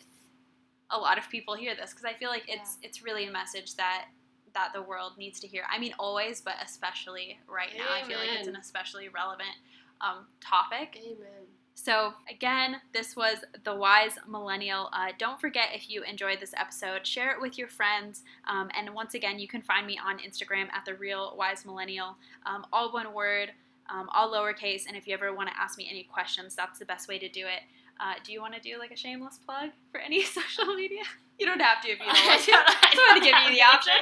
a 0.90 0.98
lot 0.98 1.18
of 1.18 1.30
people 1.30 1.56
hear 1.56 1.76
this 1.76 1.92
because 1.92 2.06
I 2.06 2.14
feel 2.14 2.30
like 2.30 2.44
it's 2.48 2.78
yeah. 2.82 2.88
it's 2.88 3.04
really 3.04 3.28
a 3.28 3.32
message 3.32 3.76
that 3.76 4.06
that 4.54 4.72
the 4.74 4.82
world 4.82 5.14
needs 5.18 5.40
to 5.42 5.48
hear. 5.48 5.64
I 5.72 5.80
mean, 5.80 5.94
always, 6.00 6.42
but 6.42 6.56
especially 6.64 7.40
right 7.48 7.70
now. 7.76 7.86
I 7.92 8.08
feel 8.08 8.20
like 8.20 8.30
it's 8.38 8.48
an 8.48 8.56
especially 8.56 9.10
relevant 9.10 9.56
um, 10.02 10.28
topic. 10.42 11.00
Amen. 11.04 11.48
So, 11.76 12.14
again, 12.30 12.78
this 12.94 13.16
was 13.16 13.38
The 13.64 13.76
Wise 13.76 14.18
Millennial. 14.28 14.90
Uh, 14.94 15.08
don't 15.18 15.42
forget 15.42 15.70
if 15.74 15.90
you 15.90 16.04
enjoyed 16.04 16.40
this 16.40 16.54
episode, 16.56 17.06
share 17.06 17.32
it 17.32 17.42
with 17.42 17.58
your 17.58 17.68
friends. 17.68 18.24
Um, 18.48 18.70
and 18.78 18.94
once 18.94 19.16
again, 19.16 19.40
you 19.40 19.48
can 19.48 19.62
find 19.62 19.88
me 19.88 20.00
on 20.04 20.20
Instagram 20.20 20.72
at 20.72 20.86
The 20.86 20.94
Real 20.94 21.36
Wise 21.38 21.66
Millennial, 21.66 22.16
um, 22.46 22.66
all 22.72 22.94
one 22.94 23.14
word, 23.14 23.52
um, 23.90 24.08
all 24.14 24.32
lowercase. 24.32 24.84
And 24.88 24.96
if 24.96 25.08
you 25.08 25.14
ever 25.14 25.34
want 25.34 25.50
to 25.50 25.60
ask 25.60 25.78
me 25.78 25.88
any 25.90 26.04
questions, 26.04 26.56
that's 26.56 26.80
the 26.80 26.86
best 26.86 27.08
way 27.08 27.18
to 27.20 27.28
do 27.28 27.46
it. 27.48 27.64
Uh, 28.00 28.14
do 28.24 28.32
you 28.32 28.42
want 28.42 28.54
to 28.54 28.60
do 28.60 28.78
like 28.80 28.92
a 28.92 28.98
shameless 28.98 29.40
plug 29.46 29.70
for 29.92 30.00
any 30.00 30.24
social 30.24 30.76
media? 30.76 31.04
You 31.40 31.46
don't 31.46 31.62
have 31.62 31.82
to 31.82 31.90
if 31.90 32.00
you 32.00 32.06
don't 32.06 32.28
want 32.28 32.42
to. 32.42 32.52
I 32.54 32.90
just 32.92 32.98
want 32.98 33.24
to 33.24 33.30
give 33.30 33.36
you 33.46 33.56
the 33.56 33.62
option. 33.62 33.94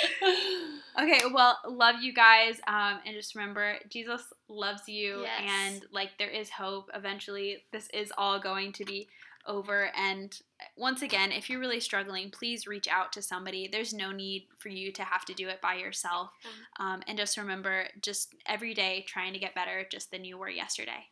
okay, 1.00 1.20
well, 1.32 1.58
love 1.66 1.96
you 2.00 2.12
guys. 2.12 2.60
Um, 2.66 3.00
and 3.06 3.14
just 3.14 3.34
remember, 3.34 3.76
Jesus 3.88 4.22
loves 4.48 4.88
you. 4.88 5.22
Yes. 5.22 5.50
And 5.68 5.84
like, 5.92 6.10
there 6.18 6.30
is 6.30 6.50
hope. 6.50 6.90
Eventually, 6.94 7.64
this 7.72 7.88
is 7.92 8.12
all 8.16 8.40
going 8.40 8.72
to 8.72 8.84
be 8.84 9.08
over. 9.46 9.90
And 9.96 10.36
once 10.76 11.02
again, 11.02 11.32
if 11.32 11.50
you're 11.50 11.60
really 11.60 11.80
struggling, 11.80 12.30
please 12.30 12.66
reach 12.66 12.88
out 12.88 13.12
to 13.12 13.22
somebody. 13.22 13.68
There's 13.70 13.92
no 13.92 14.12
need 14.12 14.46
for 14.58 14.68
you 14.68 14.92
to 14.92 15.02
have 15.02 15.24
to 15.26 15.34
do 15.34 15.48
it 15.48 15.60
by 15.60 15.74
yourself. 15.74 16.30
Mm-hmm. 16.46 16.86
Um, 16.86 17.02
and 17.06 17.18
just 17.18 17.36
remember, 17.36 17.86
just 18.00 18.34
every 18.46 18.74
day 18.74 19.04
trying 19.06 19.32
to 19.32 19.38
get 19.38 19.54
better, 19.54 19.86
just 19.90 20.10
than 20.10 20.24
you 20.24 20.38
were 20.38 20.48
yesterday. 20.50 21.06